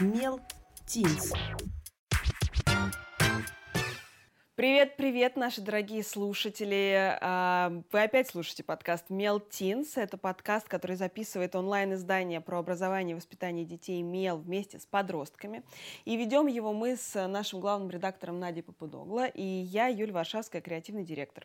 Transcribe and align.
Мел 0.00 0.40
Тинс. 0.86 1.32
Привет-привет, 4.62 5.34
наши 5.34 5.60
дорогие 5.60 6.04
слушатели! 6.04 7.18
А, 7.20 7.82
вы 7.90 8.00
опять 8.00 8.28
слушаете 8.28 8.62
подкаст 8.62 9.10
Мел 9.10 9.40
Тинс. 9.40 9.96
Это 9.96 10.16
подкаст, 10.16 10.68
который 10.68 10.94
записывает 10.94 11.56
онлайн-издание 11.56 12.40
про 12.40 12.60
образование 12.60 13.14
и 13.14 13.16
воспитание 13.16 13.64
детей 13.64 14.02
Мел 14.02 14.36
вместе 14.36 14.78
с 14.78 14.86
подростками. 14.86 15.64
И 16.04 16.16
ведем 16.16 16.46
его 16.46 16.72
мы 16.72 16.94
с 16.94 17.26
нашим 17.26 17.58
главным 17.58 17.90
редактором 17.90 18.38
Надей 18.38 18.62
Попудогла 18.62 19.26
и 19.26 19.42
я, 19.42 19.88
Юль 19.88 20.12
Варшавская, 20.12 20.62
креативный 20.62 21.02
директор. 21.02 21.44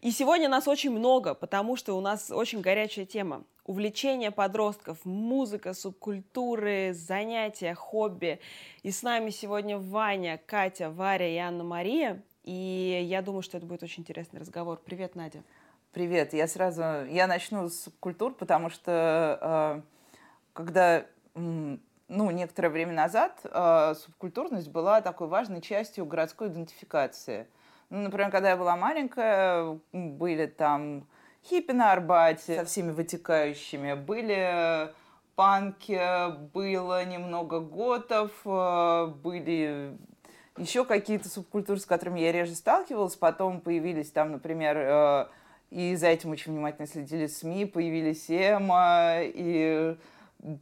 И 0.00 0.12
сегодня 0.12 0.48
нас 0.48 0.68
очень 0.68 0.92
много, 0.92 1.34
потому 1.34 1.74
что 1.74 1.98
у 1.98 2.00
нас 2.00 2.30
очень 2.30 2.60
горячая 2.60 3.04
тема 3.04 3.42
увлечение 3.64 4.30
подростков, 4.30 5.04
музыка, 5.04 5.74
субкультуры, 5.74 6.92
занятия, 6.92 7.74
хобби. 7.74 8.38
И 8.84 8.92
с 8.92 9.02
нами 9.02 9.30
сегодня 9.30 9.78
Ваня, 9.78 10.40
Катя, 10.46 10.90
Варя 10.90 11.26
и 11.26 11.36
Анна-Мария. 11.38 12.22
И 12.44 13.06
я 13.08 13.22
думаю, 13.22 13.42
что 13.42 13.56
это 13.56 13.66
будет 13.66 13.82
очень 13.82 14.02
интересный 14.02 14.38
разговор. 14.38 14.78
Привет, 14.84 15.16
Надя. 15.16 15.42
Привет. 15.92 16.34
Я 16.34 16.46
сразу, 16.46 16.82
я 17.06 17.26
начну 17.26 17.68
с 17.70 17.84
субкультур, 17.84 18.34
потому 18.34 18.68
что 18.68 19.38
э, 19.40 19.82
когда, 20.52 21.06
ну, 21.34 22.30
некоторое 22.30 22.68
время 22.68 22.92
назад 22.92 23.40
э, 23.44 23.94
субкультурность 23.94 24.68
была 24.68 25.00
такой 25.00 25.28
важной 25.28 25.62
частью 25.62 26.04
городской 26.04 26.48
идентификации. 26.48 27.46
Ну, 27.88 28.02
например, 28.02 28.30
когда 28.30 28.50
я 28.50 28.56
была 28.58 28.76
маленькая, 28.76 29.78
были 29.92 30.44
там 30.46 31.06
хиппи 31.44 31.72
на 31.72 31.92
Арбате 31.92 32.58
со 32.58 32.64
всеми 32.66 32.90
вытекающими, 32.90 33.94
были 33.94 34.92
панки, 35.34 36.30
было 36.52 37.04
немного 37.06 37.60
готов, 37.60 38.30
э, 38.44 39.06
были 39.22 39.96
еще 40.56 40.84
какие-то 40.84 41.28
субкультуры, 41.28 41.80
с 41.80 41.86
которыми 41.86 42.20
я 42.20 42.32
реже 42.32 42.54
сталкивалась. 42.54 43.16
Потом 43.16 43.60
появились 43.60 44.10
там, 44.10 44.32
например, 44.32 44.76
э, 44.76 45.26
и 45.70 45.96
за 45.96 46.08
этим 46.08 46.30
очень 46.30 46.52
внимательно 46.52 46.86
следили 46.86 47.26
СМИ, 47.26 47.66
появились 47.66 48.26
Эма, 48.28 49.16
и 49.22 49.96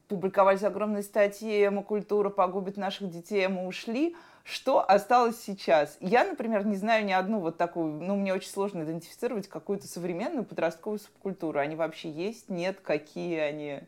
публиковались 0.08 0.62
огромные 0.62 1.02
статьи 1.02 1.66
«Эма 1.66 1.82
культура 1.82 2.30
погубит 2.30 2.76
наших 2.76 3.10
детей, 3.10 3.46
мы 3.48 3.66
ушли». 3.66 4.16
Что 4.44 4.84
осталось 4.88 5.40
сейчас? 5.40 5.96
Я, 6.00 6.24
например, 6.24 6.66
не 6.66 6.74
знаю 6.74 7.04
ни 7.04 7.12
одну 7.12 7.38
вот 7.38 7.58
такую, 7.58 8.02
ну, 8.02 8.16
мне 8.16 8.34
очень 8.34 8.50
сложно 8.50 8.82
идентифицировать 8.82 9.46
какую-то 9.46 9.86
современную 9.86 10.44
подростковую 10.44 10.98
субкультуру. 10.98 11.60
Они 11.60 11.76
вообще 11.76 12.10
есть? 12.10 12.48
Нет? 12.48 12.80
Какие 12.82 13.38
они? 13.38 13.80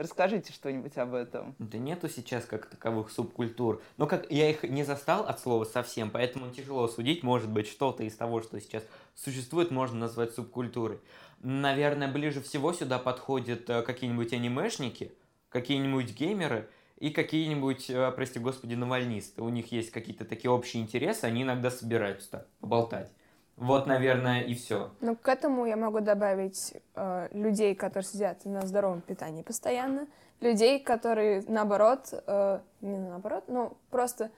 Расскажите 0.00 0.50
что-нибудь 0.54 0.96
об 0.96 1.12
этом. 1.12 1.54
Да 1.58 1.76
нету 1.76 2.08
сейчас 2.08 2.46
как 2.46 2.64
таковых 2.64 3.10
субкультур. 3.10 3.82
Но 3.98 4.06
как 4.06 4.30
я 4.30 4.48
их 4.48 4.62
не 4.62 4.82
застал 4.82 5.26
от 5.26 5.40
слова 5.40 5.66
совсем, 5.66 6.10
поэтому 6.10 6.50
тяжело 6.50 6.88
судить. 6.88 7.22
Может 7.22 7.50
быть, 7.50 7.66
что-то 7.66 8.02
из 8.02 8.16
того, 8.16 8.40
что 8.40 8.58
сейчас 8.62 8.82
существует, 9.14 9.70
можно 9.70 9.98
назвать 9.98 10.32
субкультурой. 10.32 11.00
Наверное, 11.42 12.10
ближе 12.10 12.40
всего 12.40 12.72
сюда 12.72 12.98
подходят 12.98 13.68
э, 13.68 13.82
какие-нибудь 13.82 14.32
анимешники, 14.32 15.12
какие-нибудь 15.50 16.18
геймеры 16.18 16.70
и 16.96 17.10
какие-нибудь, 17.10 17.90
э, 17.90 18.10
прости 18.12 18.38
господи, 18.38 18.76
навальнисты. 18.76 19.42
У 19.42 19.50
них 19.50 19.70
есть 19.70 19.90
какие-то 19.90 20.24
такие 20.24 20.50
общие 20.50 20.82
интересы, 20.82 21.24
они 21.24 21.42
иногда 21.42 21.70
собираются 21.70 22.46
поболтать. 22.60 23.12
Вот, 23.60 23.86
наверное, 23.86 24.40
и 24.40 24.54
все. 24.54 24.90
Ну, 25.00 25.14
к 25.14 25.28
этому 25.28 25.66
я 25.66 25.76
могу 25.76 26.00
добавить 26.00 26.74
э, 26.94 27.28
людей, 27.32 27.74
которые 27.74 28.08
сидят 28.08 28.44
на 28.46 28.62
здоровом 28.66 29.02
питании 29.02 29.42
постоянно, 29.42 30.06
людей, 30.40 30.80
которые, 30.80 31.44
наоборот, 31.46 32.08
э, 32.26 32.60
не 32.80 32.98
наоборот, 32.98 33.44
но 33.48 33.76
просто 33.90 34.30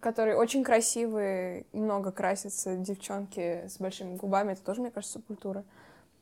которые 0.00 0.36
очень 0.36 0.64
красивые, 0.64 1.66
много 1.72 2.12
красятся 2.12 2.76
девчонки 2.76 3.66
с 3.66 3.78
большими 3.78 4.16
губами, 4.16 4.52
это 4.52 4.62
тоже, 4.62 4.80
мне 4.80 4.90
кажется, 4.90 5.18
субкультура. 5.18 5.64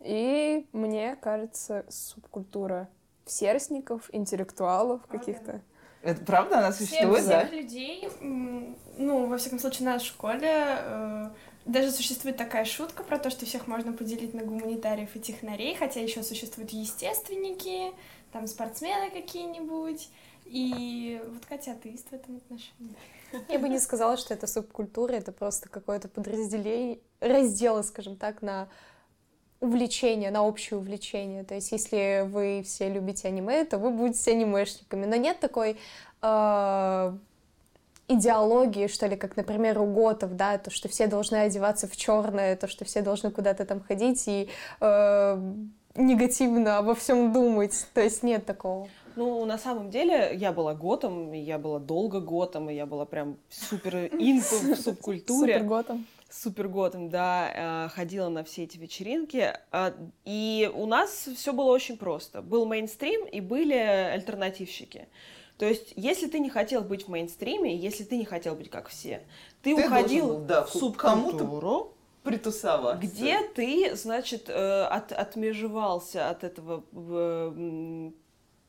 И 0.01 0.67
мне 0.73 1.17
кажется, 1.21 1.85
субкультура 1.89 2.89
сверстников, 3.27 4.09
интеллектуалов 4.13 5.07
каких-то. 5.07 5.61
Это 6.03 6.25
правда, 6.25 6.59
она 6.59 6.73
существует, 6.73 7.25
всех, 7.25 7.29
да? 7.29 7.47
Всех 7.47 7.53
людей, 7.53 8.09
ну, 8.21 9.27
во 9.27 9.37
всяком 9.39 9.59
случае, 9.59 9.89
в 9.89 9.93
нашей 9.93 10.07
школе 10.07 10.49
э, 10.49 11.31
даже 11.69 11.91
существует 11.91 12.37
такая 12.37 12.65
шутка 12.65 13.05
про 13.05 13.19
то, 13.19 13.31
что 13.31 13.47
всех 13.47 13.67
можно 13.67 13.93
поделить 13.93 14.35
на 14.35 14.43
гуманитариев 14.43 15.15
и 15.15 15.21
технарей, 15.21 15.75
хотя 15.75 16.01
еще 16.01 16.23
существуют 16.23 16.71
естественники, 16.71 17.93
там 18.33 18.47
спортсмены 18.47 19.11
какие-нибудь. 19.11 20.09
И 20.47 21.21
вот 21.29 21.45
Катя 21.45 21.73
атеист 21.73 22.09
в 22.09 22.13
этом 22.15 22.37
отношении. 22.39 22.97
Я 23.49 23.59
бы 23.59 23.69
не 23.69 23.79
сказала, 23.79 24.17
что 24.17 24.33
это 24.33 24.47
субкультура, 24.47 25.13
это 25.13 25.31
просто 25.31 25.69
какое-то 25.69 26.09
подразделение, 26.09 27.01
раздел, 27.21 27.85
скажем 27.85 28.17
так, 28.17 28.41
на 28.41 28.69
увлечение, 29.61 30.31
на 30.31 30.45
общее 30.45 30.79
увлечение. 30.79 31.45
То 31.45 31.55
есть, 31.55 31.71
если 31.73 32.25
вы 32.27 32.63
все 32.65 32.89
любите 32.89 33.29
аниме, 33.29 33.65
то 33.67 33.77
вы 33.77 33.91
будете 33.91 34.31
анимешниками. 34.31 35.05
Но 35.05 35.17
нет 35.17 35.39
такой 35.41 35.77
э, 36.23 37.19
идеологии, 38.09 38.87
что 38.87 39.07
ли, 39.07 39.17
как, 39.17 39.37
например, 39.37 39.79
у 39.81 39.87
готов, 39.87 40.33
да, 40.33 40.59
то, 40.59 40.71
что 40.71 40.89
все 40.89 41.07
должны 41.07 41.37
одеваться 41.37 41.87
в 41.87 41.97
черное, 41.97 42.57
то, 42.57 42.67
что 42.67 42.85
все 42.85 43.03
должны 43.03 43.31
куда-то 43.31 43.65
там 43.65 43.81
ходить 43.81 44.25
и 44.27 44.49
э, 44.81 45.53
негативно 45.95 46.79
обо 46.79 46.95
всем 46.95 47.33
думать. 47.33 47.87
То 47.95 48.01
есть 48.01 48.23
нет 48.23 48.47
такого. 48.47 48.89
Ну, 49.17 49.45
на 49.45 49.59
самом 49.59 49.91
деле, 49.91 50.31
я 50.35 50.53
была 50.53 50.75
готом, 50.75 51.33
я 51.33 51.59
была 51.59 51.81
долго 51.81 52.21
готом, 52.21 52.71
и 52.71 52.75
я 52.75 52.87
была 52.87 53.05
прям 53.05 53.37
супер 53.51 54.07
инту 54.07 54.75
в 54.75 54.77
субкультуре. 54.81 55.55
Супер 55.55 55.67
готом 55.67 56.07
супер 56.31 56.69
готом, 56.69 57.09
да, 57.09 57.87
э, 57.87 57.89
ходила 57.89 58.29
на 58.29 58.45
все 58.45 58.65
эти 58.65 58.77
вечеринки. 58.79 59.55
А, 59.71 59.95
и 60.25 60.71
у 60.75 60.87
нас 60.87 61.29
все 61.37 61.53
было 61.53 61.73
очень 61.73 61.97
просто. 61.97 62.43
Был 62.43 62.67
мейнстрим 62.67 63.27
и 63.27 63.41
были 63.41 63.75
альтернативщики. 63.75 65.09
То 65.59 65.67
есть, 65.67 65.93
если 65.97 66.29
ты 66.29 66.39
не 66.39 66.51
хотел 66.51 66.83
быть 66.83 67.07
в 67.07 67.09
мейнстриме, 67.09 67.77
если 67.77 68.05
ты 68.05 68.17
не 68.17 68.25
хотел 68.25 68.55
быть 68.55 68.71
как 68.71 68.89
все, 68.89 69.23
ты, 69.63 69.75
ты 69.75 69.87
уходил 69.87 70.29
был, 70.29 70.39
да, 70.39 70.63
в 70.63 70.71
субкультуру, 70.71 71.95
притусоваться. 72.23 73.05
Где 73.05 73.41
ты, 73.49 73.97
значит, 73.97 74.49
э, 74.49 74.83
от, 74.85 75.13
отмежевался 75.13 76.31
от 76.31 76.45
этого 76.45 76.85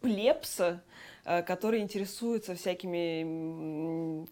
плепса, 0.01 0.81
э, 1.25 1.43
который 1.43 1.81
интересуется 1.81 2.55
всякими 2.55 4.27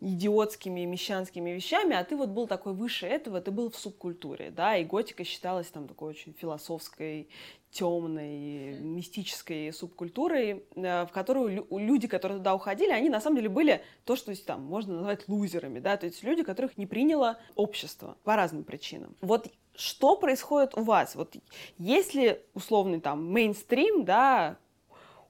идиотскими 0.00 0.84
мещанскими 0.84 1.50
вещами, 1.50 1.96
а 1.96 2.04
ты 2.04 2.16
вот 2.16 2.28
был 2.28 2.46
такой 2.46 2.74
выше 2.74 3.06
этого, 3.06 3.40
ты 3.40 3.50
был 3.50 3.70
в 3.70 3.76
субкультуре, 3.76 4.50
да, 4.50 4.76
и 4.76 4.84
готика 4.84 5.24
считалась 5.24 5.68
там 5.68 5.88
такой 5.88 6.10
очень 6.10 6.34
философской, 6.34 7.28
темной, 7.74 8.78
мистической 8.78 9.72
субкультурой, 9.72 10.64
э, 10.76 11.06
в 11.06 11.10
которую 11.12 11.66
люди, 11.70 12.06
которые 12.06 12.38
туда 12.38 12.54
уходили, 12.54 12.90
они 12.90 13.10
на 13.10 13.20
самом 13.20 13.36
деле 13.36 13.48
были 13.48 13.82
то, 14.04 14.14
что 14.14 14.32
там 14.44 14.62
можно 14.62 14.94
назвать 14.94 15.28
лузерами, 15.28 15.80
да, 15.80 15.96
то 15.96 16.06
есть 16.06 16.22
люди, 16.22 16.44
которых 16.44 16.78
не 16.78 16.86
приняло 16.86 17.36
общество 17.56 18.16
по 18.22 18.36
разным 18.36 18.62
причинам. 18.62 19.16
Вот 19.20 19.48
что 19.74 20.16
происходит 20.16 20.78
у 20.78 20.82
вас? 20.82 21.16
Вот 21.16 21.34
если 21.78 22.40
условный 22.54 23.00
там 23.00 23.26
мейнстрим, 23.32 24.04
да, 24.04 24.56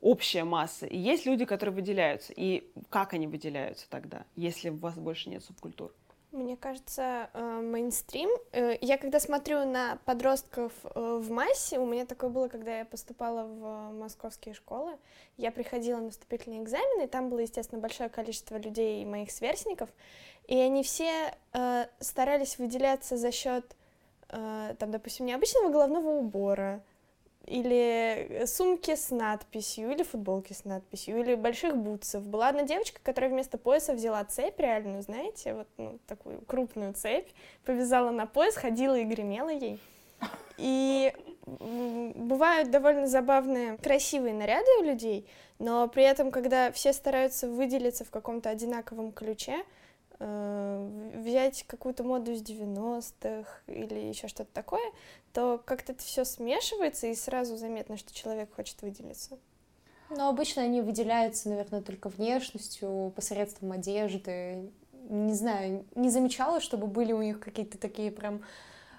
общая 0.02 0.44
масса. 0.44 0.84
И 0.84 0.98
есть 0.98 1.24
люди, 1.24 1.46
которые 1.46 1.74
выделяются. 1.74 2.34
И 2.36 2.70
как 2.90 3.14
они 3.14 3.26
выделяются 3.26 3.88
тогда, 3.88 4.26
если 4.36 4.68
у 4.68 4.76
вас 4.76 4.96
больше 4.96 5.30
нет 5.30 5.42
субкультур? 5.42 5.94
Мне 6.34 6.56
кажется, 6.56 7.30
э, 7.32 7.60
мейнстрим. 7.62 8.28
Э, 8.50 8.76
я 8.80 8.98
когда 8.98 9.20
смотрю 9.20 9.64
на 9.66 9.98
подростков 10.04 10.72
э, 10.82 11.18
в 11.22 11.30
массе, 11.30 11.78
у 11.78 11.86
меня 11.86 12.06
такое 12.06 12.28
было, 12.28 12.48
когда 12.48 12.78
я 12.78 12.84
поступала 12.84 13.44
в 13.44 13.92
московские 13.92 14.52
школы. 14.52 14.98
Я 15.36 15.52
приходила 15.52 15.98
на 15.98 16.10
вступительные 16.10 16.64
экзамены, 16.64 17.04
и 17.04 17.06
там 17.06 17.30
было, 17.30 17.38
естественно, 17.38 17.80
большое 17.80 18.08
количество 18.08 18.56
людей, 18.56 19.04
моих 19.04 19.30
сверстников, 19.30 19.88
и 20.48 20.58
они 20.58 20.82
все 20.82 21.36
старались 22.00 22.58
выделяться 22.58 23.16
за 23.16 23.30
счет, 23.30 23.76
там, 24.28 24.90
допустим, 24.90 25.26
необычного 25.26 25.70
головного 25.70 26.10
убора, 26.10 26.82
или 27.46 28.44
сумки 28.46 28.94
с 28.94 29.10
надписью, 29.10 29.92
или 29.92 30.02
футболки 30.02 30.52
с 30.52 30.64
надписью, 30.64 31.20
или 31.20 31.34
больших 31.34 31.76
бутсов. 31.76 32.26
Была 32.26 32.48
одна 32.48 32.62
девочка, 32.62 33.00
которая 33.02 33.30
вместо 33.30 33.58
пояса 33.58 33.92
взяла 33.92 34.24
цепь 34.24 34.58
реальную, 34.58 35.02
знаете, 35.02 35.54
вот 35.54 35.68
ну, 35.76 35.98
такую 36.06 36.40
крупную 36.42 36.94
цепь, 36.94 37.28
повязала 37.64 38.10
на 38.10 38.26
пояс, 38.26 38.56
ходила 38.56 38.98
и 38.98 39.04
гремела 39.04 39.50
ей. 39.50 39.80
И 40.56 41.12
бывают 41.46 42.70
довольно 42.70 43.06
забавные, 43.06 43.76
красивые 43.78 44.32
наряды 44.32 44.70
у 44.80 44.84
людей, 44.84 45.28
но 45.58 45.86
при 45.88 46.04
этом, 46.04 46.30
когда 46.30 46.72
все 46.72 46.92
стараются 46.92 47.48
выделиться 47.48 48.04
в 48.04 48.10
каком-то 48.10 48.48
одинаковом 48.48 49.12
ключе, 49.12 49.56
э, 49.56 49.62
взять 50.18 51.64
какую-то 51.66 52.04
моду 52.04 52.32
из 52.32 52.42
90-х 52.42 53.48
или 53.66 53.94
еще 54.08 54.28
что-то 54.28 54.50
такое, 54.52 54.84
то 55.32 55.60
как-то 55.64 55.92
это 55.92 56.02
все 56.02 56.24
смешивается, 56.24 57.06
и 57.08 57.14
сразу 57.14 57.56
заметно, 57.56 57.96
что 57.96 58.14
человек 58.14 58.54
хочет 58.54 58.80
выделиться. 58.82 59.38
Но 60.10 60.28
обычно 60.28 60.62
они 60.62 60.80
выделяются, 60.82 61.48
наверное, 61.48 61.80
только 61.82 62.08
внешностью, 62.08 63.12
посредством 63.16 63.72
одежды. 63.72 64.70
Не 65.08 65.34
знаю, 65.34 65.84
не 65.94 66.10
замечала, 66.10 66.60
чтобы 66.60 66.86
были 66.86 67.12
у 67.12 67.22
них 67.22 67.40
какие-то 67.40 67.78
такие 67.78 68.10
прям 68.10 68.42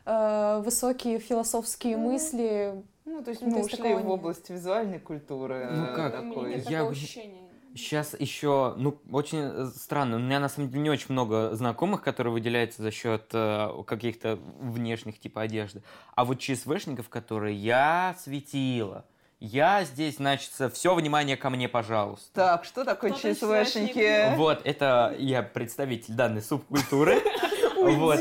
э, 0.06 0.62
высокие 0.64 1.20
философские 1.20 1.98
мысли. 1.98 2.84
Ну, 3.06 3.24
то 3.24 3.30
есть 3.30 3.42
Ну, 3.42 3.48
мы 3.48 3.54
то 3.54 3.60
есть 3.60 3.74
ушли 3.74 3.94
в 3.94 3.98
нет. 3.98 4.06
область 4.06 4.50
визуальной 4.50 5.00
культуры. 5.00 5.70
Ну 5.72 5.86
э, 5.86 5.96
как? 5.96 6.12
такой. 6.14 6.56
Нет 6.56 6.70
Я 6.70 6.80
такого 6.80 6.86
бы- 6.90 6.92
ощущения. 6.92 7.45
Сейчас 7.76 8.16
еще, 8.18 8.74
ну, 8.78 8.98
очень 9.12 9.40
э, 9.42 9.72
странно. 9.76 10.16
У 10.16 10.20
меня 10.20 10.40
на 10.40 10.48
самом 10.48 10.70
деле 10.70 10.82
не 10.82 10.90
очень 10.90 11.08
много 11.10 11.54
знакомых, 11.56 12.02
которые 12.02 12.32
выделяются 12.32 12.82
за 12.82 12.90
счет 12.90 13.26
э, 13.34 13.84
каких-то 13.86 14.40
внешних 14.60 15.20
типа 15.20 15.42
одежды. 15.42 15.84
А 16.16 16.24
вот 16.24 16.40
ЧСВшников, 16.40 17.10
которые 17.10 17.56
я 17.56 18.16
светила. 18.18 19.04
Я 19.42 19.84
здесь, 19.84 20.16
значит, 20.16 20.52
все 20.74 20.96
внимание 20.96 21.36
ко 21.36 21.50
мне, 21.50 21.68
пожалуйста. 21.68 22.30
Так, 22.34 22.64
что 22.64 22.86
такое 22.86 23.12
Кто-то 23.12 23.36
ЧСВшники? 23.36 24.36
Вот, 24.38 24.62
это 24.64 25.14
я 25.20 25.44
представитель 25.44 26.14
данной 26.14 26.42
субкультуры. 26.42 27.22
Вот. 27.86 28.20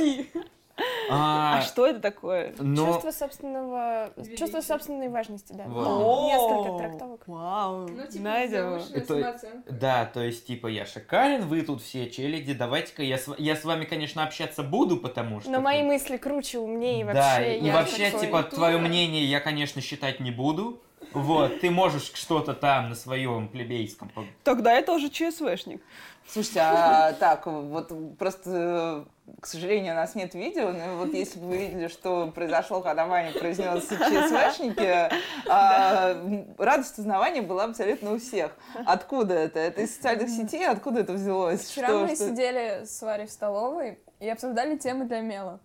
А 1.11 1.59
А, 1.59 1.61
что 1.63 1.87
это 1.87 2.01
такое? 2.01 2.55
но... 2.59 2.87
Чувство 2.87 3.11
собственного... 3.11 4.11
Величия. 4.17 4.37
Чувство 4.37 4.61
собственной 4.61 5.09
важности, 5.09 5.53
да. 5.53 5.65
О, 5.65 6.27
Несколько 6.27 6.79
трактовок. 6.79 7.23
Вау, 7.27 7.89
Ну, 7.89 8.07
типа, 8.07 8.25
Надя. 8.25 8.81
Это-. 8.93 9.41
Да, 9.69 10.07
то 10.07 10.21
есть, 10.21 10.47
типа, 10.47 10.67
я 10.69 10.87
шикарен, 10.87 11.47
вы 11.47 11.63
тут 11.63 11.83
все 11.83 12.11
челяди, 12.11 12.55
давайте-ка 12.55 13.03
я 13.03 13.19
с, 13.19 13.29
я 13.39 13.57
с 13.57 13.65
вами, 13.65 13.85
конечно, 13.85 14.25
общаться 14.25 14.63
буду, 14.63 14.97
потому 14.97 15.41
что... 15.41 15.51
Но 15.51 15.61
мои 15.61 15.83
мысли 15.83 16.17
круче, 16.17 16.59
умнее 16.59 17.01
и 17.01 17.05
вообще. 17.05 17.21
Да, 17.21 17.53
и 17.55 17.71
вообще, 17.71 18.11
типа, 18.11 18.43
твое 18.45 18.79
мнение 18.79 19.25
я, 19.25 19.41
конечно, 19.41 19.81
считать 19.81 20.21
не 20.21 20.31
буду. 20.31 20.81
Вот, 21.15 21.61
ты 21.61 21.71
можешь 21.71 22.13
что-то 22.15 22.55
там 22.55 22.91
на 22.91 22.95
своем 22.95 23.49
плебейском. 23.49 24.11
Тогда 24.43 24.75
я 24.75 24.83
тоже 24.83 25.09
ЧСВшник. 25.11 25.83
Слушайте, 26.27 26.61
а 26.61 27.13
так, 27.21 27.47
вот 27.47 27.93
просто, 28.19 29.05
э, 29.27 29.33
к 29.41 29.47
сожалению, 29.47 29.93
у 29.93 29.97
нас 29.97 30.15
нет 30.15 30.35
видео, 30.35 30.73
но 30.73 30.97
вот 30.97 31.13
если 31.13 31.39
бы 31.39 31.49
вы 31.49 31.57
видели, 31.59 31.89
что 31.89 32.33
произошло, 32.35 32.81
когда 32.81 33.07
Ваня 33.07 33.33
произнес 33.33 33.85
ЧСВшники, 33.85 35.11
а, 35.49 36.17
радость 36.59 36.99
узнавания 36.99 37.43
была 37.43 37.65
абсолютно 37.65 38.15
у 38.15 38.19
всех. 38.19 38.57
Откуда 38.87 39.35
это? 39.35 39.59
Это 39.61 39.83
из 39.83 39.95
социальных 39.95 40.31
сетей? 40.31 40.67
Откуда 40.67 41.01
это 41.01 41.13
взялось? 41.13 41.69
Вчера 41.69 41.89
Что- 41.89 41.99
мы 42.01 42.17
что- 42.17 42.29
сидели 42.29 42.85
с 42.85 43.03
Варей 43.03 43.27
в 43.27 43.31
столовой 43.31 43.99
и 44.19 44.29
обсуждали 44.29 44.77
темы 44.79 45.05
для 45.05 45.21
мела. 45.21 45.61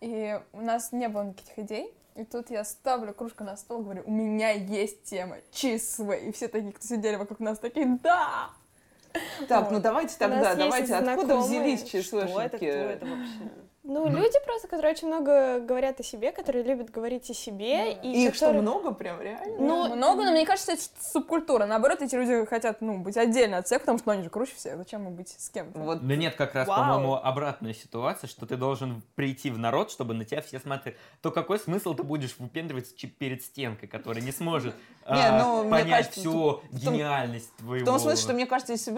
И 0.00 0.40
у 0.52 0.60
нас 0.60 0.92
не 0.92 1.08
было 1.08 1.24
никаких 1.24 1.58
идей. 1.58 1.92
И 2.18 2.24
тут 2.24 2.50
я 2.50 2.64
ставлю 2.64 3.14
кружку 3.14 3.44
на 3.44 3.56
стол, 3.56 3.82
говорю, 3.82 4.02
у 4.04 4.10
меня 4.10 4.50
есть 4.50 5.04
тема, 5.04 5.36
ЧСВ. 5.52 6.10
И 6.14 6.32
все 6.32 6.48
такие, 6.48 6.72
кто 6.72 6.84
сидели 6.84 7.14
вокруг 7.14 7.38
нас, 7.38 7.60
такие, 7.60 7.86
да! 8.02 8.50
Так, 9.48 9.70
ну 9.70 9.78
давайте 9.78 10.18
тогда, 10.18 10.56
давайте, 10.56 10.96
откуда 10.96 11.26
знакомые. 11.26 11.76
взялись 11.76 12.04
Что 12.04 12.40
это, 12.40 12.56
кто 12.56 12.66
это 12.66 13.06
вообще? 13.06 13.67
Ну, 13.88 14.06
люди 14.06 14.36
просто, 14.44 14.68
которые 14.68 14.92
очень 14.92 15.08
много 15.08 15.60
говорят 15.60 15.98
о 15.98 16.02
себе, 16.02 16.30
которые 16.30 16.62
любят 16.62 16.90
говорить 16.90 17.30
о 17.30 17.34
себе. 17.34 17.94
И 17.94 18.26
Их 18.26 18.34
что, 18.34 18.46
которые- 18.46 18.60
много 18.60 18.92
прям 18.92 19.18
реально? 19.18 19.56
Ну, 19.58 19.96
Много, 19.96 20.24
но 20.24 20.32
мне 20.32 20.44
кажется, 20.44 20.72
это 20.72 20.82
субкультура. 21.00 21.64
Наоборот, 21.64 22.02
эти 22.02 22.14
люди 22.14 22.44
хотят, 22.44 22.82
ну, 22.82 22.98
быть 22.98 23.16
отдельно 23.16 23.56
от 23.56 23.66
всех, 23.66 23.80
потому 23.80 23.96
что 23.96 24.08
ну, 24.08 24.12
они 24.12 24.24
же 24.24 24.28
круче 24.28 24.54
всех. 24.54 24.76
Зачем 24.76 25.06
им 25.06 25.14
быть 25.14 25.30
с 25.30 25.48
кем-то? 25.48 25.78
Вот 25.78 26.06
Да 26.06 26.16
нет, 26.16 26.34
как 26.34 26.54
раз, 26.54 26.68
Вау. 26.68 26.78
по-моему, 26.80 27.14
обратная 27.14 27.72
ситуация, 27.72 28.28
что 28.28 28.44
ты 28.44 28.56
должен 28.56 29.02
прийти 29.14 29.48
в 29.50 29.58
народ, 29.58 29.90
чтобы 29.90 30.12
на 30.12 30.26
тебя 30.26 30.42
все 30.42 30.60
смотрели. 30.60 30.98
То 31.22 31.30
какой 31.30 31.58
смысл 31.58 31.94
ты 31.94 32.02
будешь 32.02 32.36
выпендриваться 32.38 32.94
перед 33.18 33.42
стенкой, 33.42 33.88
которая 33.88 34.22
не 34.22 34.32
сможет 34.32 34.74
Не, 35.08 35.26
а, 35.26 35.42
ну, 35.42 35.70
понять 35.70 35.88
кажется, 36.08 36.20
всю 36.20 36.60
в 36.70 36.84
том- 36.84 36.92
гениальность 36.94 37.56
твоего... 37.56 37.82
В 37.82 37.88
том 37.88 37.98
смысле, 37.98 38.22
что 38.22 38.34
мне 38.34 38.44
кажется, 38.44 38.72
если 38.74 38.90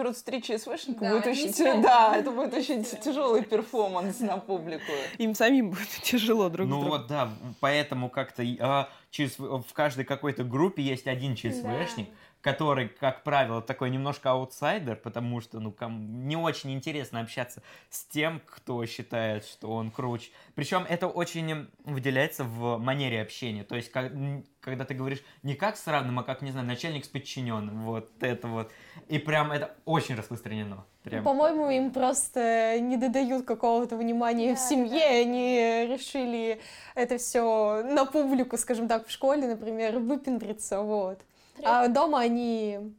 Да, 0.99 1.11
будет 1.11 1.27
очень, 1.27 1.53
сядут. 1.53 1.81
да, 1.83 2.13
это 2.17 2.31
будет 2.31 2.53
очень 2.53 2.83
тяжелый 2.83 3.43
перформанс 3.43 4.19
на 4.19 4.37
публику. 4.37 4.80
Им 5.17 5.35
самим 5.35 5.69
будет 5.71 5.89
тяжело 6.03 6.49
друг 6.49 6.67
Ну 6.67 6.75
с 6.77 6.81
другом. 6.81 6.99
вот, 6.99 7.07
да, 7.07 7.31
поэтому 7.59 8.09
как-то 8.09 8.43
а, 8.59 8.89
ЧСВ 9.09 9.39
в 9.39 9.73
каждой 9.73 10.05
какой-то 10.05 10.43
группе 10.43 10.81
есть 10.81 11.07
один 11.07 11.35
ЧСВшник, 11.35 12.07
который, 12.41 12.87
как 12.87 13.23
правило, 13.23 13.61
такой 13.61 13.91
немножко 13.91 14.31
аутсайдер, 14.31 14.95
потому 14.95 15.41
что, 15.41 15.59
ну, 15.59 15.71
ком- 15.71 16.27
не 16.27 16.35
очень 16.35 16.71
интересно 16.73 17.19
общаться 17.19 17.61
с 17.91 18.03
тем, 18.05 18.41
кто 18.45 18.83
считает, 18.87 19.45
что 19.45 19.71
он 19.71 19.91
круче. 19.91 20.31
Причем 20.55 20.83
это 20.89 21.07
очень 21.07 21.67
выделяется 21.85 22.43
в 22.43 22.77
манере 22.79 23.21
общения. 23.21 23.63
То 23.63 23.75
есть, 23.75 23.91
как- 23.91 24.11
когда 24.59 24.85
ты 24.85 24.95
говоришь 24.95 25.19
не 25.43 25.53
как 25.53 25.77
с 25.77 25.85
равным, 25.85 26.17
а 26.17 26.23
как, 26.23 26.41
не 26.41 26.51
знаю, 26.51 26.65
начальник 26.65 27.05
с 27.05 27.07
подчиненным. 27.09 27.83
Вот 27.83 28.09
это 28.21 28.47
вот. 28.47 28.71
И 29.07 29.19
прям 29.19 29.51
это 29.51 29.75
очень 29.85 30.15
распространено. 30.15 30.83
Прям. 31.03 31.23
По-моему, 31.23 31.69
им 31.71 31.91
просто 31.91 32.79
не 32.79 32.95
додают 32.95 33.45
какого-то 33.45 33.95
внимания 33.97 34.53
в 34.53 34.59
Да, 34.59 34.67
семье, 34.67 34.99
и 34.99 35.23
они 35.23 35.87
решили 35.91 36.61
это 36.93 37.17
все 37.17 37.81
на 37.83 38.05
публику, 38.05 38.55
скажем 38.57 38.87
так, 38.87 39.07
в 39.07 39.11
школе, 39.11 39.47
например, 39.47 39.97
выпендриться, 39.97 40.81
вот. 40.81 41.19
А 41.63 41.87
дома 41.87 42.19
они 42.19 42.93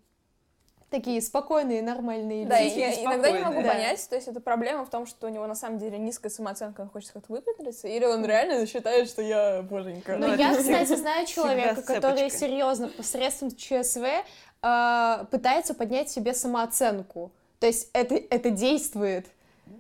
такие 0.91 1.23
спокойные, 1.23 1.81
нормальные 1.81 2.45
Да, 2.45 2.61
люди. 2.61 2.79
я 2.79 3.05
иногда 3.05 3.31
не 3.31 3.39
могу 3.39 3.63
Да. 3.63 3.69
понять, 3.69 4.07
то 4.11 4.17
есть 4.17 4.29
это 4.29 4.41
проблема 4.41 4.85
в 4.85 4.91
том, 4.91 5.07
что 5.07 5.27
у 5.27 5.31
него 5.31 5.47
на 5.47 5.55
самом 5.55 5.79
деле 5.79 5.97
низкая 5.97 6.31
самооценка, 6.31 6.83
он 6.83 6.91
хочет 6.91 7.13
как-то 7.13 7.33
выпендриться, 7.33 7.89
или 7.89 8.05
он 8.05 8.25
реально 8.27 8.67
считает, 8.67 9.09
что 9.09 9.23
я 9.23 9.63
боженька. 9.63 10.17
Но 10.19 10.27
Ну, 10.27 10.35
я, 10.35 10.55
кстати, 10.57 10.97
знаю 10.97 11.27
человека, 11.27 11.83
который 11.83 12.31
серьезно 12.31 12.89
посредством 12.89 13.55
ЧСВ 13.57 14.05
э, 14.63 15.25
пытается 15.31 15.75
поднять 15.75 16.11
себе 16.11 16.35
самооценку. 16.35 17.31
То 17.63 17.69
есть 17.69 17.91
это, 17.93 18.17
это 18.17 18.51
действует. 18.51 19.29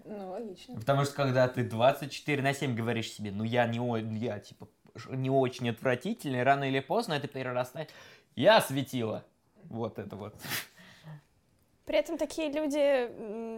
Ну, 0.04 0.30
логично. 0.30 0.76
Потому 0.76 1.04
что 1.04 1.14
когда 1.14 1.48
ты 1.48 1.64
24 1.64 2.40
на 2.40 2.54
7 2.54 2.76
говоришь 2.76 3.10
себе, 3.10 3.32
ну 3.32 3.42
я 3.42 3.66
не, 3.66 3.80
о- 3.80 3.96
я 3.96 4.38
типа 4.38 4.68
не 5.10 5.30
очень 5.30 5.68
отвратительный, 5.68 6.44
рано 6.44 6.62
или 6.62 6.78
поздно 6.78 7.14
это 7.14 7.26
перерастает. 7.26 7.90
Я 8.36 8.60
светила. 8.60 9.24
Вот 9.64 9.98
это 9.98 10.14
вот. 10.14 10.36
При 11.84 11.98
этом 11.98 12.16
такие 12.16 12.50
люди 12.50 13.10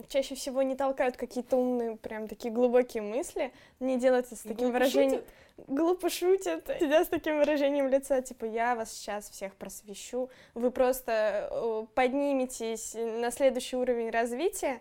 чаще 0.08 0.34
всего 0.34 0.62
не 0.62 0.74
толкают 0.74 1.16
какие-то 1.16 1.56
умные, 1.56 1.96
прям 1.96 2.26
такие 2.26 2.52
глубокие 2.52 3.02
мысли, 3.02 3.52
не 3.80 3.98
делают 3.98 4.26
это 4.26 4.36
с 4.36 4.40
таким 4.40 4.72
выражением. 4.72 5.22
Глупо 5.68 6.10
шутят, 6.10 6.66
сидят 6.80 7.06
с 7.06 7.10
таким 7.10 7.38
выражением 7.38 7.88
лица, 7.88 8.20
типа, 8.22 8.44
я 8.44 8.74
вас 8.74 8.92
сейчас 8.92 9.30
всех 9.30 9.54
просвещу, 9.54 10.28
вы 10.54 10.72
просто 10.72 11.48
э, 11.48 11.86
подниметесь 11.94 12.94
на 12.94 13.30
следующий 13.30 13.76
уровень 13.76 14.10
развития, 14.10 14.80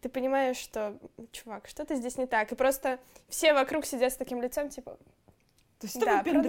ты 0.00 0.08
понимаешь, 0.08 0.56
что, 0.56 0.96
чувак, 1.30 1.68
что-то 1.68 1.94
здесь 1.96 2.16
не 2.16 2.26
так, 2.26 2.52
и 2.52 2.54
просто 2.54 2.98
все 3.28 3.52
вокруг 3.52 3.84
сидят 3.84 4.12
с 4.12 4.16
таким 4.16 4.40
лицом, 4.40 4.70
типа, 4.70 4.96
То 5.84 5.86
есть 5.86 5.96
это 5.96 6.42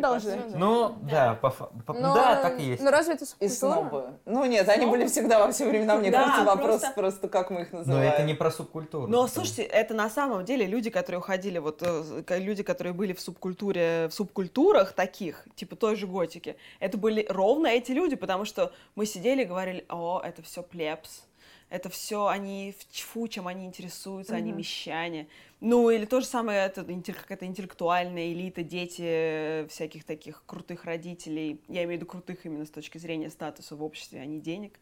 да, 0.00 0.12
по 0.14 0.20
сути. 0.20 0.56
Ну, 0.56 0.94
да, 1.10 1.34
по 1.40 1.50
по- 1.50 1.92
Но- 1.94 2.14
да, 2.14 2.36
так 2.42 2.60
и 2.60 2.62
есть. 2.64 2.82
Ну, 2.82 2.90
разве 2.90 3.14
это 3.14 3.24
И 3.24 3.48
субкультура? 3.48 3.88
снобы. 3.88 4.04
Ну 4.26 4.44
нет, 4.44 4.68
они 4.68 4.86
были 4.86 5.06
всегда 5.06 5.38
во 5.44 5.50
все 5.52 5.68
времена, 5.68 5.96
мне 5.96 6.10
Да, 6.10 6.24
кажется, 6.24 6.44
вопрос 6.44 6.80
просто- 6.80 6.92
просто 6.94 7.28
как 7.28 7.50
мы 7.50 7.62
их 7.62 7.72
Но 7.72 7.78
называем. 7.78 8.12
это 8.12 8.22
не 8.22 8.34
про 8.34 8.50
субкультуру. 8.50 9.06
Но 9.06 9.26
слушайте, 9.28 9.62
это 9.62 9.94
на 9.94 10.10
самом 10.10 10.44
деле 10.44 10.66
люди, 10.66 10.90
которые 10.90 11.18
уходили, 11.20 11.58
вот 11.58 11.82
э, 11.82 12.38
люди, 12.38 12.62
которые 12.62 12.92
были 12.92 13.12
в 13.12 13.20
субкультуре, 13.20 14.08
в 14.08 14.14
субкультурах 14.14 14.92
таких, 14.92 15.44
типа 15.54 15.76
той 15.76 15.96
же 15.96 16.06
готики, 16.06 16.56
это 16.80 16.98
были 16.98 17.26
ровно 17.28 17.68
эти 17.68 17.92
люди, 17.92 18.16
потому 18.16 18.44
что 18.44 18.72
мы 18.94 19.06
сидели 19.06 19.42
и 19.42 19.44
говорили, 19.46 19.84
о, 19.88 20.20
это 20.24 20.42
все 20.42 20.62
плебс, 20.62 21.24
это 21.72 21.88
все 21.88 22.26
они 22.26 22.74
в 22.78 22.92
чфу, 22.92 23.26
чем 23.28 23.48
они 23.48 23.64
интересуются, 23.64 24.34
они 24.34 24.52
мещане. 24.52 25.26
Ну, 25.60 25.88
или 25.88 26.04
то 26.04 26.20
же 26.20 26.26
самое, 26.26 26.66
это 26.66 26.84
какая-то 26.84 27.46
интеллектуальная 27.46 28.30
элита, 28.30 28.62
дети 28.62 29.02
э, 29.02 29.66
всяких 29.70 30.04
таких 30.04 30.42
крутых 30.44 30.84
родителей. 30.84 31.62
Я 31.68 31.84
имею 31.84 31.88
в 31.88 32.02
виду 32.02 32.06
крутых 32.06 32.44
именно 32.44 32.66
с 32.66 32.70
точки 32.70 32.98
зрения 32.98 33.30
статуса 33.30 33.74
в 33.74 33.82
обществе, 33.82 34.20
а 34.20 34.26
не 34.26 34.38
денег. 34.38 34.78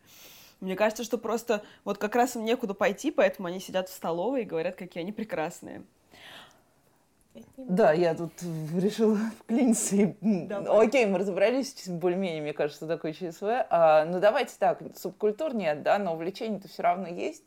Мне 0.58 0.74
кажется, 0.74 1.04
что 1.04 1.16
просто 1.16 1.62
вот 1.84 1.98
как 1.98 2.16
раз 2.16 2.34
им 2.34 2.44
некуда 2.44 2.74
пойти, 2.74 3.12
поэтому 3.12 3.46
они 3.46 3.60
сидят 3.60 3.88
в 3.88 3.92
столовой 3.92 4.42
и 4.42 4.44
говорят, 4.44 4.74
какие 4.74 5.02
они 5.02 5.12
прекрасные. 5.12 5.84
Да, 7.56 7.92
я 7.92 8.14
тут 8.14 8.32
решила 8.76 9.16
вклиниться. 9.40 9.96
и, 9.96 10.14
Давай. 10.20 10.86
Окей, 10.86 11.06
мы 11.06 11.18
разобрались 11.18 11.88
более-менее, 11.88 12.42
мне 12.42 12.52
кажется, 12.52 12.78
что 12.84 12.86
такое 12.88 13.12
ЧСВ. 13.12 13.44
А, 13.70 14.04
ну 14.04 14.20
давайте 14.20 14.54
так, 14.58 14.82
субкультур 14.96 15.54
нет, 15.54 15.82
да, 15.82 15.98
но 15.98 16.14
увлечение-то 16.14 16.68
все 16.68 16.82
равно 16.82 17.06
есть. 17.08 17.44